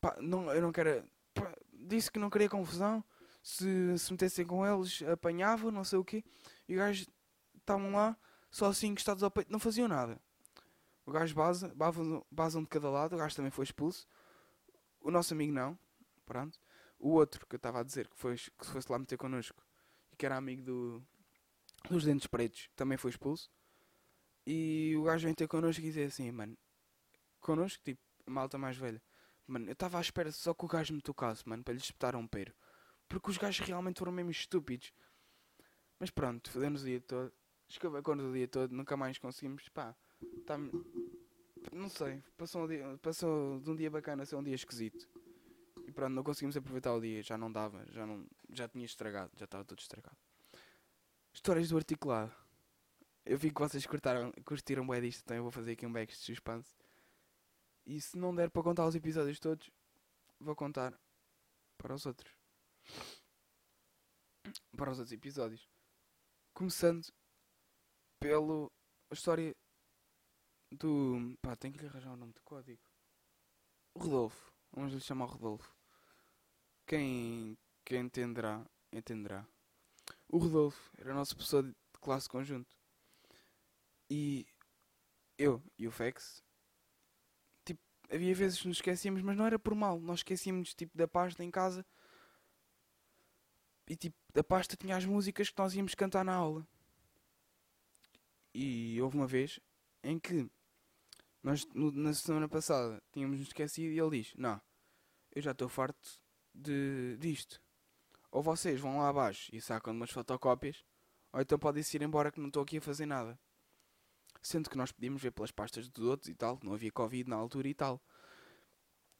pá, 0.00 0.16
não, 0.20 0.52
eu 0.52 0.60
não 0.60 0.72
quero. 0.72 1.04
pá, 1.34 1.54
disse 1.72 2.10
que 2.10 2.18
não 2.18 2.30
queria 2.30 2.48
confusão, 2.48 3.02
se 3.42 3.98
se 3.98 4.12
metessem 4.12 4.46
com 4.46 4.66
eles 4.66 5.02
apanhavam, 5.02 5.70
não 5.70 5.84
sei 5.84 5.98
o 5.98 6.04
quê. 6.04 6.22
E 6.68 6.74
o 6.74 6.78
gajo 6.78 7.06
estavam 7.56 7.92
lá, 7.92 8.16
só 8.50 8.66
assim 8.66 8.88
encostados 8.88 9.22
ao 9.22 9.30
peito, 9.30 9.50
não 9.50 9.58
faziam 9.58 9.88
nada. 9.88 10.20
O 11.08 11.10
gajo 11.10 11.34
baza, 11.34 11.74
basam, 11.74 12.26
basam 12.30 12.62
de 12.62 12.68
cada 12.68 12.90
lado, 12.90 13.14
o 13.14 13.18
gajo 13.18 13.34
também 13.34 13.50
foi 13.50 13.64
expulso. 13.64 14.06
O 15.00 15.10
nosso 15.10 15.32
amigo 15.32 15.54
não, 15.54 15.78
pronto. 16.26 16.60
O 16.98 17.12
outro 17.12 17.46
que 17.46 17.54
eu 17.54 17.56
estava 17.56 17.80
a 17.80 17.82
dizer 17.82 18.06
que, 18.08 18.14
foi, 18.14 18.36
que 18.36 18.66
se 18.66 18.70
fosse 18.70 18.92
lá 18.92 18.98
meter 18.98 19.16
connosco 19.16 19.64
e 20.12 20.16
que 20.16 20.26
era 20.26 20.36
amigo 20.36 20.62
do, 20.62 21.02
dos 21.88 22.04
dentes 22.04 22.26
pretos, 22.26 22.68
também 22.76 22.98
foi 22.98 23.10
expulso. 23.10 23.50
E 24.46 24.94
o 24.98 25.04
gajo 25.04 25.24
vem 25.24 25.34
ter 25.34 25.48
connosco 25.48 25.80
e 25.80 25.84
dizer 25.84 26.08
assim, 26.08 26.30
mano, 26.30 26.58
connosco, 27.40 27.82
tipo, 27.82 28.02
malta 28.26 28.58
mais 28.58 28.76
velha. 28.76 29.00
Mano, 29.46 29.64
eu 29.64 29.72
estava 29.72 29.96
à 29.96 30.02
espera 30.02 30.30
só 30.30 30.52
que 30.52 30.66
o 30.66 30.68
gajo 30.68 30.92
me 30.92 31.00
tocasse, 31.00 31.48
mano, 31.48 31.64
para 31.64 31.72
lhe 31.72 31.80
espetar 31.80 32.16
um 32.16 32.28
peiro. 32.28 32.52
Porque 33.08 33.30
os 33.30 33.38
gajos 33.38 33.66
realmente 33.66 34.00
foram 34.00 34.12
mesmo 34.12 34.30
estúpidos. 34.30 34.92
Mas 35.98 36.10
pronto, 36.10 36.50
fodemos 36.50 36.82
o 36.82 36.84
dia 36.84 37.00
todo. 37.00 37.32
Escavacamos 37.66 38.26
o 38.26 38.32
dia 38.34 38.46
todo, 38.46 38.72
nunca 38.72 38.94
mais 38.94 39.16
conseguimos, 39.16 39.66
pá. 39.70 39.96
Tá 40.46 40.56
não 41.72 41.88
sei, 41.88 42.22
passou, 42.36 42.64
um 42.64 42.66
dia, 42.66 42.98
passou 43.02 43.60
de 43.60 43.70
um 43.70 43.76
dia 43.76 43.90
bacana 43.90 44.22
a 44.22 44.26
ser 44.26 44.36
um 44.36 44.42
dia 44.42 44.54
esquisito. 44.54 45.08
E 45.86 45.92
pronto, 45.92 46.12
não 46.12 46.22
conseguimos 46.22 46.56
aproveitar 46.56 46.92
o 46.94 47.00
dia, 47.00 47.22
já 47.22 47.36
não 47.36 47.50
dava, 47.50 47.84
já, 47.90 48.06
não, 48.06 48.26
já 48.50 48.68
tinha 48.68 48.84
estragado, 48.84 49.32
já 49.36 49.44
estava 49.44 49.64
tudo 49.64 49.78
estragado. 49.78 50.16
Histórias 51.32 51.68
do 51.68 51.76
articulado. 51.76 52.32
Eu 53.24 53.38
vi 53.38 53.50
que 53.50 53.60
vocês 53.60 53.86
curtaram, 53.86 54.32
curtiram 54.44 54.86
bem 54.86 55.02
disto, 55.02 55.22
então 55.22 55.36
eu 55.36 55.42
vou 55.42 55.52
fazer 55.52 55.72
aqui 55.72 55.86
um 55.86 55.92
back 55.92 56.12
de 56.12 56.18
suspense. 56.18 56.74
E 57.86 58.00
se 58.00 58.18
não 58.18 58.34
der 58.34 58.50
para 58.50 58.62
contar 58.62 58.86
os 58.86 58.94
episódios 58.94 59.38
todos, 59.38 59.70
vou 60.40 60.56
contar 60.56 60.98
para 61.76 61.94
os 61.94 62.06
outros. 62.06 62.34
Para 64.76 64.90
os 64.90 64.98
outros 64.98 65.12
episódios. 65.12 65.68
Começando 66.54 67.06
pelo 68.18 68.72
a 69.10 69.14
história 69.14 69.54
do. 70.70 71.36
Pá, 71.42 71.56
tenho 71.56 71.74
que 71.74 71.80
lhe 71.80 71.86
arranjar 71.86 72.12
o 72.12 72.16
nome 72.16 72.32
de 72.32 72.40
código. 72.42 72.82
Rodolfo. 73.96 74.52
Vamos 74.72 74.92
lhe 74.92 75.00
chamar 75.00 75.26
Rodolfo. 75.26 75.74
Quem, 76.86 77.56
quem 77.84 78.00
entenderá, 78.00 78.64
entenderá. 78.92 79.46
O 80.28 80.38
Rodolfo 80.38 80.90
era 80.98 81.12
o 81.12 81.14
nosso 81.14 81.34
professor 81.34 81.62
de 81.62 81.74
classe 82.00 82.28
conjunto. 82.28 82.76
E 84.10 84.46
eu 85.36 85.62
e 85.78 85.86
o 85.86 85.90
Fex, 85.90 86.42
tipo, 87.64 87.80
havia 88.10 88.34
vezes 88.34 88.60
que 88.60 88.68
nos 88.68 88.78
esquecíamos, 88.78 89.22
mas 89.22 89.36
não 89.36 89.46
era 89.46 89.58
por 89.58 89.74
mal. 89.74 90.00
Nós 90.00 90.20
esquecíamos, 90.20 90.74
tipo, 90.74 90.96
da 90.96 91.06
pasta 91.06 91.44
em 91.44 91.50
casa. 91.50 91.84
E, 93.86 93.96
tipo, 93.96 94.16
a 94.34 94.44
pasta 94.44 94.76
tinha 94.76 94.96
as 94.96 95.04
músicas 95.04 95.50
que 95.50 95.58
nós 95.58 95.74
íamos 95.74 95.94
cantar 95.94 96.24
na 96.24 96.34
aula. 96.34 96.66
E 98.54 99.00
houve 99.00 99.16
uma 99.16 99.26
vez 99.26 99.60
em 100.02 100.18
que 100.18 100.50
nós, 101.42 101.64
no- 101.74 101.92
na 101.92 102.12
semana 102.14 102.48
passada, 102.48 103.02
tínhamos 103.12 103.38
nos 103.38 103.48
esquecido 103.48 103.92
e 103.92 103.98
ele 103.98 104.22
diz: 104.22 104.34
Não, 104.36 104.60
eu 105.34 105.42
já 105.42 105.52
estou 105.52 105.68
farto 105.68 106.20
de, 106.54 107.16
disto. 107.18 107.60
Ou 108.30 108.42
vocês 108.42 108.80
vão 108.80 108.98
lá 108.98 109.08
abaixo 109.08 109.54
e 109.54 109.60
sacam 109.60 109.92
umas 109.94 110.10
fotocópias, 110.10 110.84
ou 111.32 111.40
então 111.40 111.58
podem-se 111.58 111.96
ir 111.96 112.02
embora 112.02 112.30
que 112.30 112.40
não 112.40 112.48
estou 112.48 112.62
aqui 112.62 112.78
a 112.78 112.82
fazer 112.82 113.06
nada. 113.06 113.38
Sendo 114.42 114.68
que 114.70 114.76
nós 114.76 114.92
podíamos 114.92 115.20
ver 115.22 115.30
pelas 115.32 115.50
pastas 115.50 115.88
dos 115.88 116.04
outros 116.06 116.28
e 116.28 116.34
tal, 116.34 116.58
não 116.62 116.74
havia 116.74 116.92
Covid 116.92 117.28
na 117.28 117.36
altura 117.36 117.68
e 117.68 117.74
tal. 117.74 118.00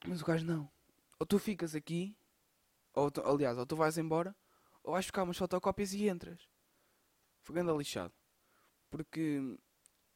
Mas 0.06 0.20
o 0.22 0.24
gajo 0.24 0.44
não. 0.44 0.70
Ou 1.18 1.26
tu 1.26 1.38
ficas 1.38 1.74
aqui, 1.74 2.16
ou 2.94 3.10
tu- 3.10 3.22
aliás, 3.22 3.58
ou 3.58 3.66
tu 3.66 3.74
vais 3.74 3.98
embora, 3.98 4.36
ou 4.82 4.92
vais 4.92 5.06
ficar 5.06 5.24
umas 5.24 5.36
fotocópias 5.36 5.92
e 5.92 6.08
entras. 6.08 6.48
Foi 7.42 7.54
grande 7.54 7.72
lixado. 7.76 8.14
Porque 8.90 9.40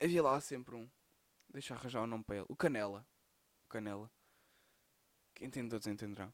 havia 0.01 0.23
lá 0.23 0.41
sempre 0.41 0.77
um. 0.77 0.89
Deixa 1.53 1.75
arranjar 1.75 2.03
o 2.03 2.07
nome 2.07 2.25
para 2.25 2.37
ele. 2.37 2.47
O 2.49 2.57
Canela. 2.57 3.07
O 3.67 3.69
Canela. 3.69 4.11
Quem 5.35 5.49
entende 5.49 5.71
todos 5.71 5.87
entenderão. 5.87 6.33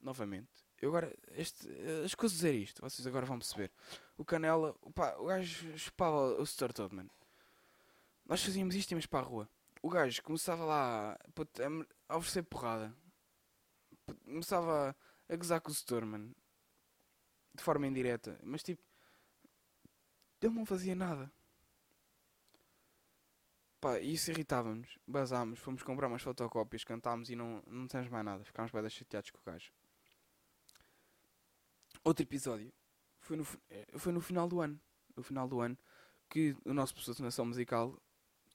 Novamente. 0.00 0.64
Eu 0.80 0.88
agora. 0.88 1.14
Este, 1.32 1.68
eh, 1.68 2.04
escuso 2.04 2.34
dizer 2.34 2.54
isto. 2.54 2.80
Vocês 2.80 3.06
agora 3.06 3.26
vão 3.26 3.38
perceber. 3.38 3.70
O 4.16 4.24
Canela. 4.24 4.74
O 5.18 5.26
gajo 5.26 5.78
chupava 5.78 6.40
o 6.40 6.46
setor 6.46 6.72
todo, 6.72 6.94
mano. 6.94 7.10
Nós 8.24 8.42
fazíamos 8.42 8.74
isto 8.74 8.90
e 8.90 8.94
íamos 8.94 9.06
para 9.06 9.20
a 9.20 9.28
rua. 9.28 9.48
O 9.82 9.90
gajo 9.90 10.22
começava 10.22 10.64
lá 10.64 11.12
a, 11.12 12.14
a 12.14 12.16
oferecer 12.16 12.42
porrada. 12.44 12.94
Começava 14.24 14.96
a 15.28 15.36
gozar 15.36 15.60
com 15.60 15.70
o 15.70 15.74
setor, 15.74 16.06
mano. 16.06 16.34
De 17.54 17.62
forma 17.62 17.86
indireta. 17.86 18.38
Mas 18.42 18.62
tipo. 18.62 18.82
Ele 20.40 20.54
não 20.54 20.66
fazia 20.66 20.94
nada. 20.94 21.30
Pá, 23.84 24.00
isso 24.00 24.30
irritava-nos. 24.30 24.98
Basámos, 25.06 25.58
fomos 25.58 25.82
comprar 25.82 26.08
umas 26.08 26.22
fotocópias, 26.22 26.82
cantámos 26.84 27.28
e 27.28 27.36
não, 27.36 27.62
não 27.66 27.86
temos 27.86 28.08
mais 28.08 28.24
nada. 28.24 28.42
Ficámos 28.42 28.72
bem 28.72 28.88
chateados 28.88 29.30
com 29.30 29.38
o 29.38 29.42
gajo. 29.44 29.70
Outro 32.02 32.22
episódio. 32.22 32.72
Foi 33.18 33.36
no, 33.36 33.46
eh, 33.68 33.86
foi 33.98 34.10
no 34.10 34.22
final 34.22 34.48
do 34.48 34.62
ano. 34.62 34.80
No 35.14 35.22
final 35.22 35.46
do 35.46 35.60
ano. 35.60 35.76
Que 36.30 36.56
o 36.64 36.72
nosso 36.72 36.94
professor 36.94 37.14
de 37.14 37.22
nação 37.24 37.44
musical 37.44 38.00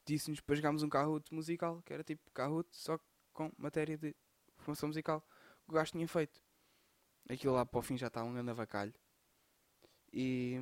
disse-nos 0.03 0.39
para 0.39 0.55
jogarmos 0.55 0.81
um 0.81 0.89
carrote 0.89 1.31
musical. 1.31 1.83
Que 1.83 1.93
era 1.93 2.03
tipo 2.03 2.31
carrote, 2.31 2.75
só 2.75 2.99
com 3.31 3.51
matéria 3.55 3.99
de 3.99 4.15
formação 4.57 4.89
musical. 4.89 5.21
Que 5.63 5.69
o 5.69 5.75
gajo 5.75 5.91
tinha 5.91 6.07
feito. 6.07 6.41
Aquilo 7.29 7.53
lá 7.53 7.67
para 7.67 7.77
o 7.77 7.83
fim 7.83 7.95
já 7.95 8.07
estava 8.07 8.25
um 8.25 8.33
grande 8.33 8.49
avacalho. 8.49 8.95
E... 10.11 10.57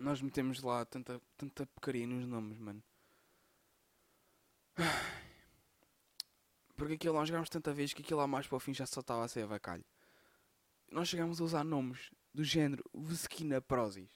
nós 0.00 0.22
metemos 0.22 0.62
lá 0.62 0.84
tanta, 0.86 1.20
tanta 1.36 1.66
porcaria 1.66 2.06
nos 2.06 2.26
nomes, 2.26 2.58
mano. 2.58 2.82
Porque 6.74 6.94
aquilo 6.94 7.14
nós 7.14 7.28
jogámos 7.28 7.50
tanta 7.50 7.74
vez 7.74 7.92
que 7.92 8.00
aquilo 8.00 8.18
lá 8.18 8.26
mais 8.26 8.46
para 8.46 8.56
o 8.56 8.60
fim 8.60 8.72
já 8.72 8.86
só 8.86 9.00
estava 9.00 9.22
a 9.22 9.28
ser 9.28 9.42
avacalho. 9.42 9.84
Nós 10.90 11.06
chegámos 11.08 11.38
a 11.38 11.44
usar 11.44 11.62
nomes 11.62 12.10
do 12.32 12.42
género 12.42 12.82
Vesquina 12.94 13.60
Prosis. 13.60 14.08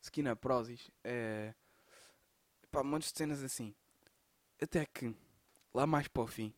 Vesquina 0.00 0.36
Prosis 0.36 0.88
é. 1.02 1.52
Pá, 2.70 2.84
montes 2.84 3.10
de 3.12 3.18
cenas 3.18 3.42
assim. 3.42 3.74
Até 4.62 4.86
que, 4.86 5.12
lá 5.74 5.88
mais 5.88 6.06
para 6.06 6.22
o 6.22 6.26
fim, 6.28 6.54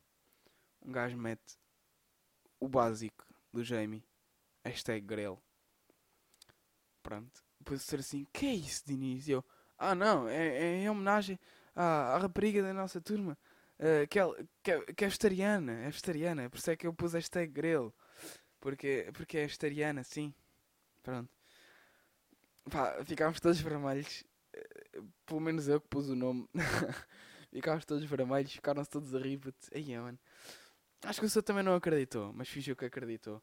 um 0.83 0.93
gajo 0.93 1.17
mete 1.17 1.59
o 2.59 2.69
básico 2.69 3.27
do 3.51 3.65
Jamie. 3.65 4.05
Hashtag 4.63 5.07
Grell. 5.07 5.43
Pronto. 7.03 7.50
Ser 7.79 8.01
assim, 8.01 8.27
que 8.33 8.47
é 8.47 8.55
isso, 8.55 8.83
Diniz? 8.87 9.29
E 9.29 9.33
eu, 9.33 9.45
ah 9.79 9.95
não, 9.95 10.29
é, 10.29 10.49
é 10.49 10.77
em 10.83 10.91
homenagem 10.91 11.39
à, 11.75 12.15
à 12.15 12.19
rapariga 12.19 12.63
da 12.63 12.73
nossa 12.75 13.01
turma. 13.01 13.39
eh, 13.79 14.07
que, 14.07 14.19
que, 14.63 14.71
é- 14.73 14.93
que 14.95 15.05
é 15.05 15.09
vegetariana, 15.09 15.73
é 15.73 15.87
vegetariana, 15.91 16.51
por 16.51 16.59
isso 16.59 16.71
é 16.71 16.77
que 16.77 16.87
eu 16.87 16.93
pus 16.95 17.13
hashtag 17.15 17.51
grelo. 17.53 17.95
Porque, 18.61 19.11
porque 19.15 19.39
é 19.39 19.43
vegetariana, 19.47 20.05
sim. 20.05 20.35
Pronto. 21.03 21.31
Pá, 22.71 23.03
ficámos 23.05 23.41
todos 23.41 23.61
vermelhos. 23.61 24.25
eh, 24.53 25.01
Pelo 25.27 25.41
menos 25.41 25.69
eu 25.69 25.81
que 25.81 25.89
pus 25.89 26.09
o 26.09 26.17
nome. 26.17 26.49
ficámos 27.53 27.85
todos 27.85 28.05
vermelhos, 28.05 28.53
ficaram-se 28.53 28.91
todos 28.91 29.15
a 29.15 29.19
rir. 29.19 29.39
putz. 29.39 29.71
Aí, 29.75 29.97
mano. 29.99 30.19
Acho 31.05 31.21
que 31.21 31.27
o 31.27 31.31
senhor 31.31 31.45
também 31.45 31.65
não 31.65 31.75
acreditou, 31.77 32.33
mas 32.35 32.49
fingiu 32.49 32.77
que 32.77 32.85
acreditou. 32.87 33.43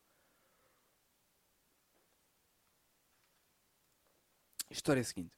História 4.70 5.04
seguinte. 5.04 5.36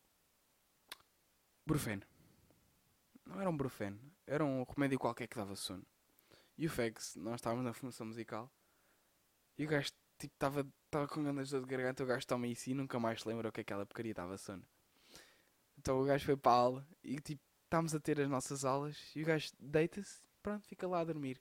Brufeno. 1.65 2.03
Não 3.25 3.39
era 3.39 3.49
um 3.49 3.55
brufeno. 3.55 3.99
Era 4.25 4.43
um 4.43 4.63
remédio 4.63 4.97
qualquer 4.97 5.27
que 5.27 5.35
dava 5.35 5.55
sono. 5.55 5.85
E 6.57 6.65
o 6.65 6.69
Fex, 6.69 7.15
nós 7.15 7.35
estávamos 7.35 7.63
na 7.63 7.73
formação 7.73 8.07
musical. 8.07 8.51
E 9.57 9.65
o 9.65 9.67
gajo, 9.69 9.91
tipo, 10.17 10.33
estava 10.33 10.67
tava 10.89 11.07
com 11.07 11.23
grandes 11.23 11.51
dor 11.51 11.61
de 11.61 11.67
garganta. 11.67 12.03
O 12.03 12.07
gajo 12.07 12.25
toma 12.25 12.47
isso 12.47 12.69
e 12.69 12.73
nunca 12.73 12.99
mais 12.99 13.21
se 13.21 13.27
lembra 13.27 13.49
o 13.49 13.51
que 13.51 13.61
aquela 13.61 13.85
porcaria 13.85 14.13
dava 14.13 14.37
sono. 14.37 14.65
Então 15.77 16.01
o 16.01 16.05
gajo 16.05 16.25
foi 16.25 16.35
para 16.35 16.51
a 16.51 16.55
aula 16.55 16.87
e, 17.03 17.19
tipo, 17.19 17.41
estávamos 17.63 17.93
a 17.93 17.99
ter 17.99 18.19
as 18.19 18.29
nossas 18.29 18.65
aulas. 18.65 18.97
E 19.15 19.21
o 19.21 19.25
gajo 19.25 19.51
deita-se, 19.59 20.21
pronto, 20.41 20.67
fica 20.67 20.87
lá 20.87 21.01
a 21.01 21.03
dormir. 21.03 21.39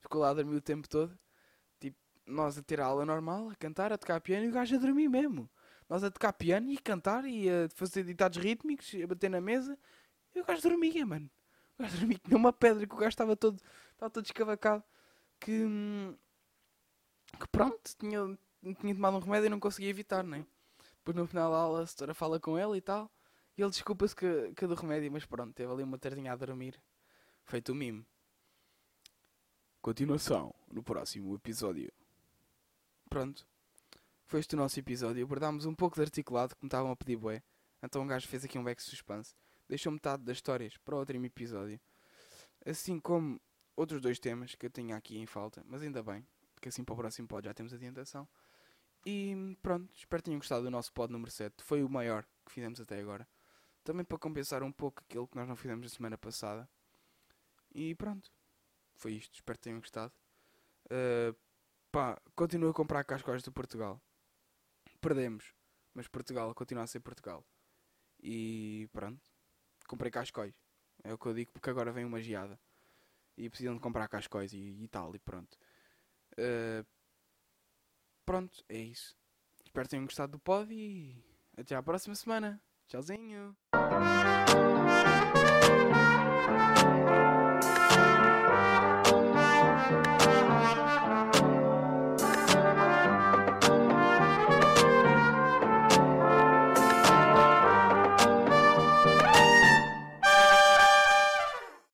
Ficou 0.00 0.20
lá 0.20 0.30
a 0.30 0.34
dormir 0.34 0.56
o 0.56 0.60
tempo 0.60 0.88
todo. 0.88 1.18
Tipo, 1.80 1.98
nós 2.26 2.58
a 2.58 2.62
ter 2.62 2.80
a 2.80 2.86
aula 2.86 3.06
normal, 3.06 3.48
a 3.48 3.56
cantar, 3.56 3.92
a 3.92 3.98
tocar 3.98 4.20
piano 4.20 4.44
e 4.44 4.48
o 4.48 4.52
gajo 4.52 4.76
a 4.76 4.78
dormir 4.78 5.08
mesmo. 5.08 5.50
Nós 5.92 6.02
a 6.02 6.10
tocar 6.10 6.32
piano 6.32 6.70
e 6.70 6.78
a 6.78 6.80
cantar 6.80 7.26
e 7.26 7.50
a 7.50 7.68
fazer 7.68 8.02
ditados 8.02 8.38
rítmicos, 8.38 8.94
a 8.94 9.06
bater 9.06 9.28
na 9.28 9.42
mesa 9.42 9.78
e 10.34 10.40
o 10.40 10.44
gajo 10.44 10.62
dormia, 10.62 11.04
mano. 11.04 11.30
O 11.78 11.82
gajo 11.82 11.98
dormia 11.98 12.18
que 12.18 12.30
nem 12.30 12.38
uma 12.38 12.50
pedra, 12.50 12.86
que 12.86 12.94
o 12.94 12.96
gajo 12.96 13.10
estava 13.10 13.36
todo, 13.36 13.60
estava 13.92 14.08
todo 14.08 14.24
escavacado. 14.24 14.82
Que, 15.38 15.66
hum, 15.66 16.16
que 17.38 17.46
pronto, 17.48 17.78
tinha, 17.98 18.38
tinha 18.80 18.94
tomado 18.94 19.18
um 19.18 19.20
remédio 19.20 19.48
e 19.48 19.50
não 19.50 19.60
conseguia 19.60 19.90
evitar, 19.90 20.24
né? 20.24 20.46
Depois 20.96 21.14
no 21.14 21.26
final 21.26 21.50
da 21.50 21.58
aula 21.58 21.82
a 21.82 21.86
setora 21.86 22.14
fala 22.14 22.40
com 22.40 22.58
ele 22.58 22.78
e 22.78 22.80
tal. 22.80 23.10
E 23.58 23.60
ele 23.60 23.70
desculpa-se 23.70 24.16
que, 24.16 24.54
que 24.56 24.66
do 24.66 24.74
remédio, 24.74 25.12
mas 25.12 25.26
pronto, 25.26 25.52
teve 25.52 25.70
ali 25.70 25.82
uma 25.82 25.98
tardinha 25.98 26.32
a 26.32 26.36
dormir. 26.36 26.80
Feito 27.44 27.72
o 27.72 27.74
mimo. 27.74 28.02
Continuação 29.82 30.54
no 30.70 30.82
próximo 30.82 31.34
episódio. 31.34 31.92
Pronto. 33.10 33.51
Foi 34.32 34.40
este 34.40 34.54
o 34.54 34.56
nosso 34.56 34.80
episódio. 34.80 35.22
Abordámos 35.22 35.66
um 35.66 35.74
pouco 35.74 35.96
de 35.96 36.00
articulado, 36.00 36.56
que 36.56 36.64
me 36.64 36.66
estavam 36.66 36.90
a 36.90 36.96
pedir 36.96 37.18
bué. 37.18 37.42
Então 37.82 38.02
o 38.02 38.06
gajo 38.06 38.26
fez 38.26 38.42
aqui 38.42 38.58
um 38.58 38.64
back 38.64 38.82
suspense. 38.82 39.34
Deixou 39.68 39.92
metade 39.92 40.22
das 40.22 40.38
histórias 40.38 40.74
para 40.78 40.96
outro 40.96 41.14
episódio. 41.22 41.78
Assim 42.64 42.98
como 42.98 43.38
outros 43.76 44.00
dois 44.00 44.18
temas 44.18 44.54
que 44.54 44.64
eu 44.64 44.70
tinha 44.70 44.96
aqui 44.96 45.18
em 45.18 45.26
falta. 45.26 45.62
Mas 45.66 45.82
ainda 45.82 46.02
bem, 46.02 46.26
porque 46.54 46.70
assim 46.70 46.82
para 46.82 46.94
o 46.94 46.96
próximo 46.96 47.28
pod 47.28 47.44
já 47.44 47.52
temos 47.52 47.74
adiantação. 47.74 48.26
E 49.04 49.58
pronto, 49.60 49.92
espero 49.94 50.22
que 50.22 50.24
tenham 50.24 50.38
gostado 50.38 50.62
do 50.62 50.70
nosso 50.70 50.90
pod 50.94 51.12
número 51.12 51.30
7. 51.30 51.62
Foi 51.62 51.82
o 51.84 51.88
maior 51.90 52.24
que 52.46 52.52
fizemos 52.52 52.80
até 52.80 52.98
agora. 52.98 53.28
Também 53.84 54.02
para 54.02 54.16
compensar 54.16 54.62
um 54.62 54.72
pouco 54.72 55.02
aquilo 55.02 55.28
que 55.28 55.36
nós 55.36 55.46
não 55.46 55.56
fizemos 55.56 55.84
na 55.84 55.90
semana 55.90 56.16
passada. 56.16 56.66
E 57.74 57.94
pronto. 57.96 58.32
Foi 58.94 59.12
isto. 59.12 59.34
Espero 59.34 59.58
que 59.58 59.64
tenham 59.64 59.78
gostado. 59.78 60.10
Uh, 60.86 61.36
pá, 61.90 62.18
continuo 62.34 62.70
a 62.70 62.72
comprar 62.72 63.04
cascóis 63.04 63.42
do 63.42 63.52
Portugal. 63.52 64.00
Perdemos. 65.02 65.52
Mas 65.92 66.08
Portugal 66.08 66.54
continua 66.54 66.84
a 66.84 66.86
ser 66.86 67.00
Portugal. 67.00 67.44
E 68.22 68.88
pronto. 68.92 69.20
Comprei 69.86 70.10
cascóis. 70.10 70.54
É 71.02 71.12
o 71.12 71.18
que 71.18 71.26
eu 71.26 71.34
digo 71.34 71.52
porque 71.52 71.68
agora 71.68 71.92
vem 71.92 72.04
uma 72.04 72.22
geada. 72.22 72.58
E 73.36 73.50
precisam 73.50 73.74
de 73.74 73.80
comprar 73.80 74.08
cascóis 74.08 74.52
e, 74.52 74.82
e 74.82 74.88
tal. 74.88 75.14
E 75.14 75.18
pronto. 75.18 75.58
Uh, 76.32 76.86
pronto, 78.24 78.64
é 78.68 78.78
isso. 78.78 79.16
Espero 79.64 79.86
que 79.86 79.90
tenham 79.90 80.06
gostado 80.06 80.32
do 80.32 80.38
pod 80.38 80.72
e 80.72 81.22
até 81.56 81.74
à 81.74 81.82
próxima 81.82 82.14
semana. 82.14 82.62
Tchauzinho. 82.86 83.56